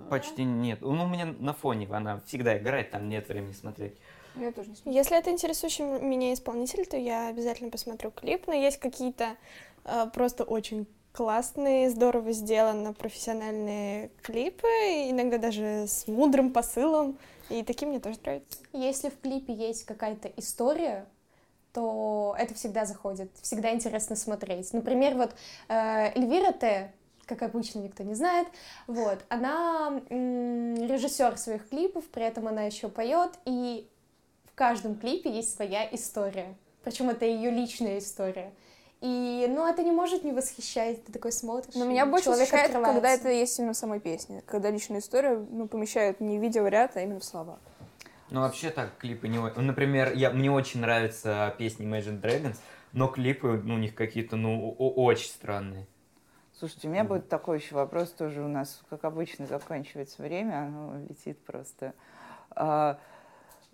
Почти 0.09 0.45
нет. 0.45 0.81
Ну, 0.81 0.91
у 0.91 1.09
меня 1.09 1.27
на 1.41 1.55
фоне 1.55 1.89
она 1.91 2.21
всегда 2.25 2.57
играет, 2.57 2.93
там 2.93 3.09
нет 3.09 3.27
времени 3.27 3.53
смотреть. 3.53 3.95
Я 4.37 4.53
тоже 4.53 4.71
не 4.71 4.77
смотрю. 4.77 4.93
Если 4.93 5.19
это 5.19 5.31
интересующий 5.31 5.85
меня 5.85 6.33
исполнитель, 6.33 6.87
то 6.87 6.97
я 6.97 7.27
обязательно 7.27 7.71
посмотрю 7.71 8.13
клип, 8.13 8.47
но 8.47 8.55
есть 8.55 8.79
какие-то 8.79 9.37
э, 9.85 10.07
просто 10.15 10.45
очень 10.45 10.87
классные, 11.13 11.91
здорово 11.91 12.31
сделаны 12.33 12.95
профессиональные 12.95 14.11
клипы, 14.23 14.69
иногда 15.11 15.39
даже 15.39 15.87
с 15.89 16.07
мудрым 16.07 16.53
посылом, 16.53 17.19
и 17.53 17.63
такие 17.63 17.89
мне 17.89 18.01
тоже 18.01 18.19
нравятся. 18.25 18.59
Если 18.73 19.09
в 19.09 19.21
клипе 19.21 19.53
есть 19.53 19.85
какая-то 19.85 20.29
история, 20.37 21.07
то 21.73 22.35
это 22.39 22.55
всегда 22.55 22.85
заходит, 22.85 23.31
всегда 23.41 23.73
интересно 23.73 24.17
смотреть. 24.17 24.73
Например, 24.73 25.15
вот 25.15 25.35
э, 25.69 26.13
Эльвира 26.15 26.53
Т., 26.53 26.93
как 27.27 27.43
обычно, 27.43 27.79
никто 27.79 28.03
не 28.03 28.15
знает, 28.15 28.49
вот, 28.87 29.25
она 29.29 30.03
режиссер 30.11 31.39
своих 31.39 31.69
клипов, 31.69 32.05
при 32.07 32.25
этом 32.25 32.49
она 32.49 32.65
еще 32.65 32.89
поет, 32.89 33.31
и 33.45 33.89
в 34.45 34.55
каждом 34.55 34.97
клипе 34.97 35.31
есть 35.31 35.55
своя 35.55 35.89
история. 35.95 36.55
Причем 36.85 37.11
это 37.11 37.25
ее 37.25 37.51
личная 37.51 37.99
история. 37.99 38.53
И, 39.03 39.47
ну, 39.49 39.67
это 39.67 39.83
не 39.83 39.91
может 39.91 40.23
не 40.23 40.31
восхищать. 40.31 41.05
Ты 41.05 41.13
такой 41.13 41.33
смотришь. 41.33 41.75
Но 41.75 41.85
меня 41.85 42.07
больше 42.07 42.31
восхищает, 42.31 42.73
когда 42.73 43.11
это 43.11 43.29
есть 43.29 43.59
именно 43.59 43.73
в 43.73 43.77
самой 43.77 43.99
песне. 43.99 44.43
Когда 44.47 44.71
личная 44.71 45.01
история 45.01 45.37
ну, 45.51 45.67
помещают 45.67 46.21
не 46.21 46.39
в 46.39 46.43
видеоряд, 46.43 46.97
а 46.97 47.01
именно 47.01 47.19
в 47.19 47.25
слова. 47.25 47.59
Ну, 48.31 48.41
вообще 48.41 48.71
так, 48.71 48.97
клипы 48.99 49.27
не... 49.27 49.39
Например, 49.39 50.13
я, 50.15 50.31
мне 50.31 50.53
очень 50.53 50.81
нравятся 50.81 51.53
песни 51.59 51.85
Imagine 51.85 52.21
Dragons, 52.23 52.57
но 52.93 53.09
клипы 53.09 53.61
ну, 53.65 53.75
у 53.75 53.79
них 53.79 53.97
какие-то, 53.97 54.37
ну, 54.37 54.71
очень 54.71 55.31
странные. 55.31 55.87
Слушайте, 56.57 56.87
у 56.87 56.93
меня 56.93 57.03
будет 57.03 57.29
такой 57.29 57.59
еще 57.59 57.75
вопрос 57.75 58.11
тоже 58.11 58.41
у 58.41 58.47
нас, 58.47 58.83
как 58.89 59.03
обычно, 59.03 59.47
заканчивается 59.47 60.23
время, 60.23 60.67
оно 60.67 61.05
летит 61.09 61.39
просто. 61.45 61.93
А, 62.51 63.01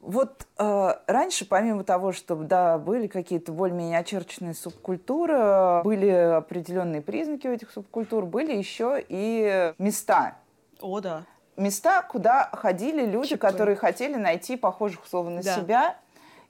Вот 0.01 0.47
а, 0.57 1.03
раньше, 1.07 1.45
помимо 1.45 1.83
того, 1.85 2.13
что, 2.13 2.37
да, 2.37 2.79
были 2.79 3.09
какие-то 3.09 3.53
более-менее 3.53 3.99
очерченные 3.99 4.55
субкультуры, 4.55 5.83
были 5.83 6.09
определенные 6.09 7.03
признаки 7.03 7.49
у 7.49 7.53
этих 7.53 7.71
субкультур, 7.73 8.25
были 8.25 8.57
еще 8.57 9.05
и 9.09 9.73
места. 9.79 10.37
О, 10.81 11.01
да. 11.01 11.25
Места, 11.57 12.03
куда 12.03 12.49
ходили 12.53 13.05
люди, 13.05 13.31
Чипы. 13.31 13.41
которые 13.41 13.75
хотели 13.75 14.15
найти 14.15 14.57
похожих 14.57 15.03
условно 15.05 15.37
на 15.37 15.43
Да. 15.43 15.57
себя. 15.57 15.97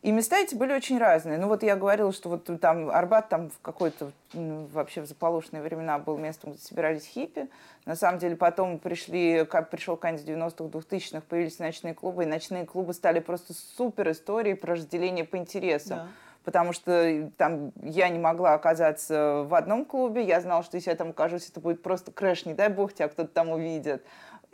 И 0.00 0.12
места 0.12 0.38
эти 0.38 0.54
были 0.54 0.72
очень 0.72 0.96
разные. 0.98 1.38
Ну 1.38 1.48
вот 1.48 1.64
я 1.64 1.74
говорила, 1.74 2.12
что 2.12 2.28
вот 2.28 2.48
там 2.60 2.88
Арбат 2.88 3.28
там 3.28 3.50
в 3.50 3.58
какой-то 3.60 4.12
м, 4.32 4.66
вообще 4.68 5.00
в 5.00 5.06
заполошенные 5.06 5.60
времена 5.60 5.98
был 5.98 6.16
местом, 6.16 6.52
где 6.52 6.60
собирались 6.62 7.04
хиппи. 7.04 7.48
На 7.84 7.96
самом 7.96 8.20
деле 8.20 8.36
потом 8.36 8.78
пришли, 8.78 9.44
как 9.44 9.70
пришел 9.70 9.96
конец 9.96 10.22
90-х, 10.22 10.64
2000-х, 10.66 11.22
появились 11.28 11.58
ночные 11.58 11.94
клубы, 11.94 12.22
и 12.22 12.26
ночные 12.26 12.64
клубы 12.64 12.92
стали 12.92 13.18
просто 13.18 13.54
супер 13.54 14.12
историей 14.12 14.54
про 14.54 14.74
разделение 14.74 15.24
по 15.24 15.36
интересам. 15.36 15.98
да. 15.98 16.06
Потому 16.44 16.72
что 16.72 17.30
там 17.36 17.72
я 17.82 18.08
не 18.08 18.18
могла 18.18 18.54
оказаться 18.54 19.44
в 19.46 19.54
одном 19.54 19.84
клубе, 19.84 20.22
я 20.22 20.40
знала, 20.40 20.62
что 20.62 20.76
если 20.76 20.88
я 20.90 20.96
там 20.96 21.10
окажусь, 21.10 21.50
это 21.50 21.60
будет 21.60 21.82
просто 21.82 22.10
crash, 22.12 22.46
не 22.46 22.54
дай 22.54 22.68
бог 22.70 22.94
тебя 22.94 23.08
кто-то 23.08 23.28
там 23.28 23.50
увидит. 23.50 24.02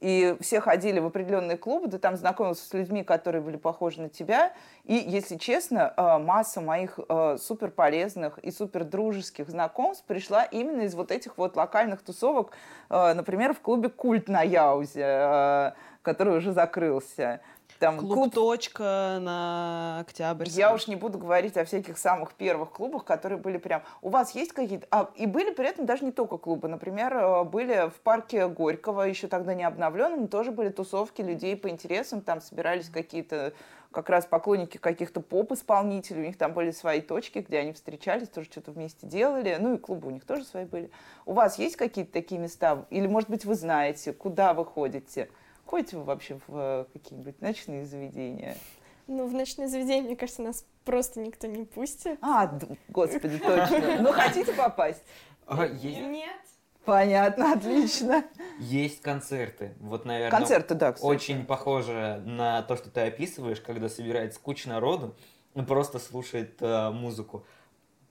И 0.05 0.37
все 0.41 0.61
ходили 0.61 1.01
в 1.01 1.07
определенные 1.07 1.57
клубы, 1.57 1.89
ты 1.89 1.97
там 1.97 2.15
знакомился 2.19 2.69
с 2.69 2.75
людьми, 2.75 3.03
которые 3.03 3.41
были 3.41 3.57
похожи 3.57 4.03
на 4.03 4.11
тебя. 4.11 4.53
И, 4.85 4.97
если 4.97 5.39
честно, 5.39 5.95
э, 5.97 6.19
масса 6.19 6.61
моих 6.61 7.01
супер 7.39 7.71
полезных 7.71 8.37
и 8.41 8.51
супер 8.51 8.85
дружеских 8.85 9.49
знакомств 9.49 10.05
пришла 10.05 10.45
именно 10.45 10.83
из 10.83 10.95
вот 10.95 11.11
этих 11.11 11.39
вот 11.39 11.57
локальных 11.57 12.03
тусовок, 12.03 12.53
э, 12.91 13.15
например, 13.15 13.55
в 13.55 13.61
клубе 13.61 13.89
«Культ» 13.89 14.29
на 14.29 14.43
Яузе, 14.43 15.05
э, 15.05 15.73
который 16.03 16.37
уже 16.37 16.53
закрылся. 16.53 17.41
Там 17.79 17.99
Клуб 17.99 18.33
«Точка» 18.33 19.19
на 19.21 20.01
Октябрьской. 20.01 20.59
я 20.59 20.73
уж 20.73 20.87
не 20.87 20.97
буду 20.97 21.19
говорить 21.19 21.57
о 21.57 21.65
всяких 21.65 21.99
самых 21.99 22.35
первых 22.35 22.71
клубах, 22.71 23.05
которые 23.05 23.39
были 23.39 23.59
прям... 23.59 23.83
У 24.03 24.11
вас 24.11 24.35
есть 24.35 24.53
какие-то... 24.53 24.87
А, 24.91 25.11
и 25.17 25.27
были 25.27 25.53
при 25.53 25.69
этом 25.69 25.87
даже 25.87 26.05
не 26.05 26.13
только 26.13 26.39
клубы. 26.39 26.69
Например, 26.69 27.15
э, 27.15 27.45
были 27.45 27.91
в 27.91 28.01
парке 28.01 28.47
Горького, 28.47 29.03
еще 29.03 29.27
тогда 29.27 29.55
не 29.55 29.65
обновленном, 29.65 30.29
тоже 30.29 30.53
были 30.53 30.69
тусовки 30.69 31.23
людей 31.23 31.57
по 31.57 31.69
интересам. 31.69 32.21
Там 32.21 32.41
собирались 32.41 32.89
какие-то 32.89 33.53
как 33.91 34.11
раз 34.11 34.27
поклонники 34.27 34.77
каких-то 34.77 35.21
поп-исполнителей. 35.21 36.23
У 36.23 36.27
них 36.27 36.37
там 36.37 36.53
были 36.53 36.71
свои 36.71 37.01
точки, 37.01 37.39
где 37.39 37.59
они 37.59 37.73
встречались, 37.73 38.29
тоже 38.29 38.49
что-то 38.51 38.73
вместе 38.73 39.07
делали. 39.07 39.57
Ну 39.59 39.75
и 39.75 39.79
клубы 39.79 40.09
у 40.09 40.11
них 40.11 40.25
тоже 40.25 40.45
свои 40.45 40.65
были. 40.65 40.91
У 41.27 41.33
вас 41.33 41.59
есть 41.59 41.77
какие-то 41.77 42.13
такие 42.13 42.41
места? 42.41 42.85
Или, 42.91 43.07
может 43.07 43.31
быть, 43.31 43.45
вы 43.45 43.55
знаете, 43.55 44.13
куда 44.13 44.53
вы 44.53 44.65
ходите? 44.65 45.31
Ходите 45.67 45.97
вы 45.97 46.05
вообще 46.05 46.39
в 46.47 46.57
э, 46.57 46.85
какие-нибудь 46.93 47.41
ночные 47.41 47.87
заведения? 47.87 48.57
Ну, 49.07 49.27
в 49.27 49.35
ночное 49.35 49.69
заведение, 49.69 50.03
мне 50.05 50.17
кажется, 50.17 50.43
нас 50.43 50.65
просто 50.85 51.21
никто 51.21 51.47
не 51.47 51.65
пустит. 51.65 52.19
А, 52.23 52.59
господи, 52.89 53.39
точно. 53.39 53.99
Ну, 54.01 54.13
хотите 54.13 54.53
попасть? 54.53 55.03
А, 55.47 55.67
есть, 55.67 56.01
Нет. 56.01 56.31
Понятно, 56.85 57.53
отлично. 57.53 58.25
есть 58.59 59.01
концерты. 59.01 59.75
Вот, 59.81 60.05
наверное, 60.05 60.31
Концерты, 60.31 60.75
да, 60.75 60.93
кстати. 60.93 61.11
очень 61.11 61.47
похоже 61.47 62.23
на 62.27 62.63
то, 62.63 62.77
что 62.77 62.91
ты 62.91 63.01
описываешь, 63.01 63.61
когда 63.61 63.89
собирается 63.89 64.39
куча 64.39 64.69
народу 64.69 65.17
и 65.55 65.63
просто 65.63 65.99
слушает 65.99 66.57
э, 66.61 66.91
музыку. 66.91 67.47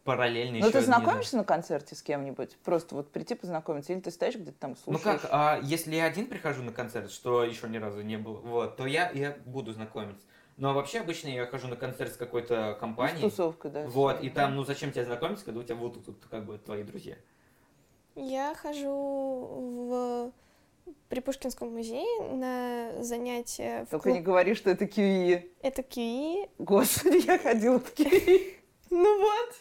Параллельно 0.03 0.51
Ну, 0.59 0.65
еще... 0.65 0.71
ты 0.71 0.77
не 0.79 0.85
знакомишься 0.85 1.37
на 1.37 1.43
концерте 1.45 1.95
с 1.95 2.01
кем-нибудь? 2.01 2.57
Просто 2.63 2.95
вот 2.95 3.11
прийти 3.11 3.35
познакомиться? 3.35 3.93
Или 3.93 4.01
ты 4.01 4.11
стоишь 4.11 4.35
где-то 4.35 4.57
там 4.59 4.71
Ну 4.85 4.97
слушаешь? 4.97 5.21
как, 5.21 5.29
а 5.31 5.59
если 5.63 5.95
я 5.95 6.05
один 6.05 6.27
прихожу 6.27 6.61
на 6.61 6.73
концерт, 6.73 7.09
что 7.09 7.43
еще 7.43 7.69
ни 7.69 7.77
разу 7.77 8.01
не 8.01 8.17
было, 8.17 8.37
вот, 8.39 8.75
то 8.75 8.85
я, 8.85 9.09
я 9.11 9.37
буду 9.45 9.71
знакомиться. 9.71 10.25
Но 10.57 10.73
вообще 10.73 10.99
обычно 10.99 11.29
я 11.29 11.45
хожу 11.47 11.67
на 11.67 11.75
концерт 11.77 12.13
с 12.13 12.17
какой-то 12.17 12.71
Ну, 12.71 12.75
с 12.75 12.79
компанией. 12.79 13.21
тусовкой, 13.29 13.71
да. 13.71 13.87
Вот, 13.87 14.21
и 14.21 14.29
да. 14.29 14.41
там, 14.41 14.55
ну 14.55 14.65
зачем 14.65 14.91
тебе 14.91 15.05
знакомиться, 15.05 15.45
когда 15.45 15.61
у 15.61 15.63
тебя 15.63 15.75
вот 15.75 16.05
тут 16.05 16.17
как 16.29 16.45
бы 16.45 16.57
твои 16.57 16.83
друзья. 16.83 17.15
Я 18.15 18.53
хожу 18.55 18.89
в 19.89 20.31
при 21.07 21.21
Пушкинском 21.21 21.71
музее 21.73 22.21
на 22.33 23.01
занятия 23.01 23.85
в 23.85 23.89
Только 23.91 24.09
клуб- 24.09 24.15
не 24.15 24.21
говори, 24.21 24.53
что 24.53 24.69
это 24.69 24.83
QE. 24.85 25.49
Это 25.61 25.81
QE. 25.81 26.49
Господи, 26.59 27.25
я 27.25 27.37
ходила 27.39 27.79
в 27.79 27.93
QE. 27.93 28.53
Ну 28.93 29.19
вот. 29.21 29.55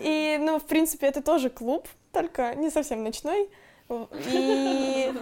И, 0.00 0.38
ну, 0.40 0.58
в 0.58 0.64
принципе, 0.64 1.06
это 1.06 1.22
тоже 1.22 1.50
клуб, 1.50 1.86
только 2.10 2.54
не 2.54 2.70
совсем 2.70 3.04
ночной. 3.04 3.50
И 4.32 5.12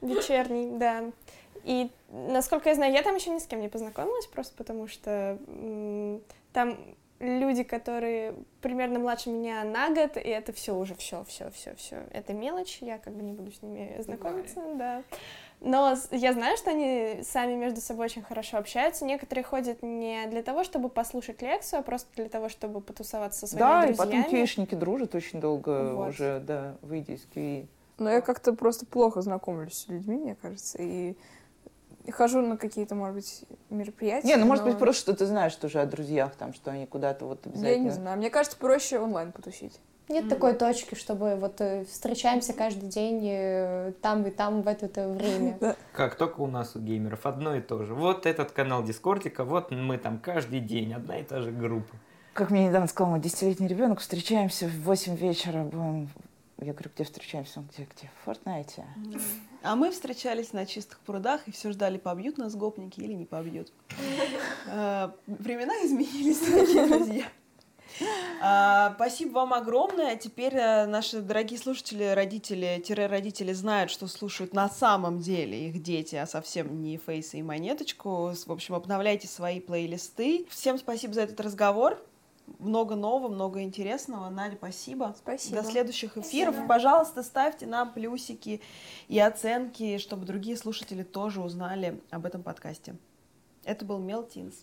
вечерний, 0.00 0.78
да. 0.78 1.10
И, 1.64 1.90
насколько 2.08 2.68
я 2.68 2.76
знаю, 2.76 2.92
я 2.92 3.02
там 3.02 3.16
еще 3.16 3.30
ни 3.30 3.38
с 3.38 3.46
кем 3.46 3.60
не 3.60 3.68
познакомилась, 3.68 4.26
просто 4.28 4.54
потому 4.56 4.86
что 4.86 5.38
там 6.52 6.78
люди, 7.18 7.64
которые 7.64 8.34
примерно 8.62 9.00
младше 9.00 9.30
меня 9.30 9.64
на 9.64 9.90
год, 9.90 10.16
и 10.16 10.28
это 10.28 10.52
все 10.52 10.74
уже 10.74 10.94
все, 10.94 11.24
все, 11.24 11.50
все, 11.50 11.74
все. 11.74 12.04
Это 12.12 12.32
мелочь, 12.32 12.78
я 12.80 12.98
как 12.98 13.14
бы 13.14 13.22
не 13.22 13.32
буду 13.32 13.50
с 13.50 13.62
ними 13.62 14.00
знакомиться, 14.00 14.62
да. 14.76 15.02
Но 15.60 15.94
я 16.10 16.32
знаю, 16.32 16.56
что 16.56 16.70
они 16.70 17.20
сами 17.22 17.54
между 17.54 17.80
собой 17.82 18.06
очень 18.06 18.22
хорошо 18.22 18.56
общаются. 18.56 19.04
Некоторые 19.04 19.44
ходят 19.44 19.82
не 19.82 20.26
для 20.28 20.42
того, 20.42 20.64
чтобы 20.64 20.88
послушать 20.88 21.42
лекцию, 21.42 21.80
а 21.80 21.82
просто 21.82 22.08
для 22.16 22.28
того, 22.30 22.48
чтобы 22.48 22.80
потусоваться 22.80 23.40
со 23.40 23.46
своими 23.46 23.68
Да, 23.68 23.84
и 23.84 23.94
друзьями. 23.94 24.22
потом 24.22 24.34
QE-шники 24.34 24.74
дружат 24.74 25.14
очень 25.14 25.40
долго 25.40 25.94
Вот. 25.94 26.08
уже, 26.10 26.40
да, 26.40 26.76
выйдя 26.80 27.12
из 27.12 27.26
QE. 27.34 27.66
Но 27.98 28.10
я 28.10 28.22
как-то 28.22 28.54
просто 28.54 28.86
плохо 28.86 29.20
знакомлюсь 29.20 29.74
с 29.74 29.88
людьми, 29.88 30.16
мне 30.16 30.34
кажется, 30.34 30.78
и 30.80 31.16
и 32.06 32.12
хожу 32.12 32.40
на 32.40 32.56
какие-то, 32.56 32.94
может 32.94 33.14
быть, 33.14 33.44
мероприятия. 33.68 34.26
Не, 34.26 34.36
ну 34.36 34.46
может 34.46 34.64
но 34.64 34.70
быть 34.70 34.80
просто, 34.80 35.00
что 35.02 35.14
ты 35.14 35.26
знаешь 35.26 35.54
тоже 35.54 35.80
о 35.82 35.86
друзьях, 35.86 36.34
там, 36.34 36.54
что 36.54 36.70
они 36.70 36.86
куда-то 36.86 37.26
вот 37.26 37.44
Я 37.44 37.50
обязательно... 37.52 37.84
не 37.84 37.90
знаю, 37.90 38.16
мне 38.18 38.30
кажется, 38.30 38.56
проще 38.58 38.98
онлайн 38.98 39.32
потусить. 39.32 39.78
Нет 40.10 40.28
такой 40.28 40.54
точки, 40.54 40.96
чтобы 40.96 41.36
вот 41.36 41.60
э, 41.60 41.84
встречаемся 41.84 42.52
каждый 42.52 42.88
день 42.88 43.20
э, 43.22 43.92
там 44.02 44.26
и 44.26 44.30
там 44.30 44.62
в 44.62 44.66
это 44.66 45.08
время. 45.08 45.76
Как 45.92 46.16
только 46.16 46.40
у 46.40 46.48
нас 46.48 46.74
у 46.74 46.80
геймеров 46.80 47.26
одно 47.26 47.54
и 47.54 47.60
то 47.60 47.84
же. 47.84 47.94
Вот 47.94 48.26
этот 48.26 48.50
канал 48.50 48.82
Дискордика, 48.82 49.44
вот 49.44 49.70
мы 49.70 49.98
там 49.98 50.18
каждый 50.18 50.58
день, 50.58 50.92
одна 50.94 51.18
и 51.18 51.22
та 51.22 51.40
же 51.40 51.52
группа. 51.52 51.94
Как 52.32 52.50
мне 52.50 52.66
недавно 52.66 52.88
сказал 52.88 53.12
мой 53.12 53.20
десятилетний 53.20 53.68
ребенок, 53.68 54.00
встречаемся 54.00 54.66
в 54.66 54.82
8 54.82 55.14
вечера, 55.14 55.62
будем... 55.62 56.08
Я 56.58 56.72
говорю, 56.72 56.90
где 56.92 57.04
встречаемся? 57.04 57.60
Он 57.60 57.68
где, 57.72 57.84
где? 57.84 58.10
В 58.20 58.24
Фортнайте. 58.24 58.84
А 59.62 59.76
мы 59.76 59.92
встречались 59.92 60.52
на 60.52 60.66
чистых 60.66 60.98
прудах 61.00 61.46
и 61.46 61.52
все 61.52 61.70
ждали, 61.70 61.98
побьют 61.98 62.36
нас 62.36 62.56
гопники 62.56 62.98
или 63.00 63.12
не 63.12 63.26
побьют. 63.26 63.72
А, 64.68 65.14
Времена 65.26 65.74
изменились, 65.84 66.40
дорогие 66.40 66.86
друзья. 66.86 67.24
А, 68.42 68.94
Спасибо 68.94 69.32
вам 69.32 69.54
огромное. 69.54 70.16
Теперь 70.16 70.54
э, 70.54 70.86
наши 70.86 71.20
дорогие 71.20 71.58
слушатели, 71.58 72.04
родители-родители 72.04 73.52
знают, 73.52 73.90
что 73.90 74.06
слушают 74.06 74.54
на 74.54 74.68
самом 74.68 75.20
деле 75.20 75.68
их 75.68 75.82
дети, 75.82 76.16
а 76.16 76.26
совсем 76.26 76.80
не 76.82 76.96
Фейса 76.96 77.36
и 77.36 77.42
Монеточку. 77.42 78.32
В 78.34 78.52
общем, 78.52 78.74
обновляйте 78.74 79.28
свои 79.28 79.60
плейлисты. 79.60 80.46
Всем 80.48 80.78
спасибо 80.78 81.14
за 81.14 81.22
этот 81.22 81.40
разговор. 81.40 82.02
Много 82.58 82.96
нового, 82.96 83.28
много 83.28 83.62
интересного. 83.62 84.28
Надя, 84.28 84.56
спасибо. 84.56 85.14
Спасибо. 85.16 85.62
До 85.62 85.68
следующих 85.68 86.18
эфиров. 86.18 86.56
Пожалуйста, 86.66 87.22
ставьте 87.22 87.66
нам 87.66 87.92
плюсики 87.92 88.60
и 89.08 89.18
оценки, 89.18 89.98
чтобы 89.98 90.26
другие 90.26 90.56
слушатели 90.56 91.02
тоже 91.02 91.40
узнали 91.40 92.00
об 92.10 92.26
этом 92.26 92.42
подкасте. 92.42 92.96
Это 93.64 93.84
был 93.84 93.98
Мелтинс. 93.98 94.54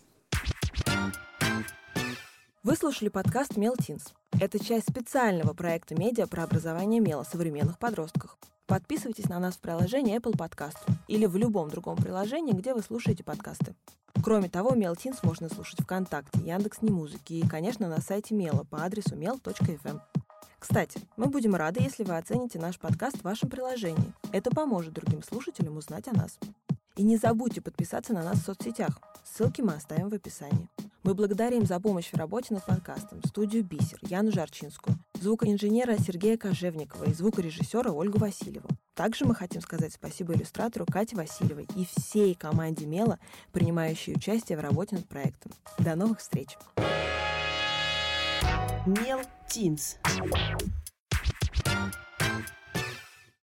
Вы 2.68 2.76
слушали 2.76 3.08
подкаст 3.08 3.56
Мелтинс. 3.56 4.12
Это 4.38 4.62
часть 4.62 4.90
специального 4.90 5.54
проекта 5.54 5.94
медиа 5.94 6.26
про 6.26 6.44
образование 6.44 7.00
Мела 7.00 7.22
современных 7.22 7.78
подростках. 7.78 8.36
Подписывайтесь 8.66 9.30
на 9.30 9.38
нас 9.38 9.54
в 9.54 9.60
приложении 9.60 10.14
Apple 10.14 10.36
Podcast 10.36 10.76
или 11.06 11.24
в 11.24 11.34
любом 11.36 11.70
другом 11.70 11.96
приложении, 11.96 12.52
где 12.52 12.74
вы 12.74 12.82
слушаете 12.82 13.24
подкасты. 13.24 13.74
Кроме 14.22 14.50
того, 14.50 14.74
Мелтинс 14.74 15.22
можно 15.22 15.48
слушать 15.48 15.80
ВКонтакте, 15.80 16.40
Яндекс.Немузыке 16.40 17.36
и, 17.36 17.48
конечно, 17.48 17.88
на 17.88 18.02
сайте 18.02 18.34
Мела 18.34 18.66
по 18.68 18.84
адресу 18.84 19.16
mel.fm. 19.16 20.02
Кстати, 20.58 21.00
мы 21.16 21.28
будем 21.28 21.54
рады, 21.54 21.80
если 21.80 22.04
вы 22.04 22.18
оцените 22.18 22.58
наш 22.58 22.78
подкаст 22.78 23.16
в 23.16 23.24
вашем 23.24 23.48
приложении. 23.48 24.12
Это 24.30 24.50
поможет 24.50 24.92
другим 24.92 25.22
слушателям 25.22 25.78
узнать 25.78 26.06
о 26.08 26.12
нас. 26.12 26.38
И 26.96 27.02
не 27.02 27.16
забудьте 27.16 27.62
подписаться 27.62 28.12
на 28.12 28.22
нас 28.22 28.40
в 28.40 28.44
соцсетях. 28.44 29.00
Ссылки 29.24 29.62
мы 29.62 29.72
оставим 29.72 30.10
в 30.10 30.14
описании. 30.14 30.68
Мы 31.04 31.14
благодарим 31.14 31.64
за 31.64 31.78
помощь 31.80 32.10
в 32.10 32.16
работе 32.16 32.54
над 32.54 32.64
подкастом 32.66 33.22
студию 33.24 33.64
«Бисер» 33.64 33.98
Яну 34.02 34.32
Жарчинскую, 34.32 34.96
звукоинженера 35.20 35.96
Сергея 35.96 36.36
Кожевникова 36.36 37.04
и 37.04 37.14
звукорежиссера 37.14 37.92
Ольгу 37.92 38.18
Васильеву. 38.18 38.68
Также 38.94 39.24
мы 39.24 39.34
хотим 39.34 39.60
сказать 39.60 39.92
спасибо 39.92 40.34
иллюстратору 40.34 40.84
Кате 40.86 41.14
Васильевой 41.14 41.68
и 41.76 41.86
всей 41.86 42.34
команде 42.34 42.84
Мела, 42.84 43.18
принимающей 43.52 44.14
участие 44.14 44.58
в 44.58 44.60
работе 44.60 44.96
над 44.96 45.08
проектом. 45.08 45.52
До 45.78 45.94
новых 45.94 46.18
встреч! 46.18 46.58
Мел 48.86 49.20
Тинс. 49.48 49.98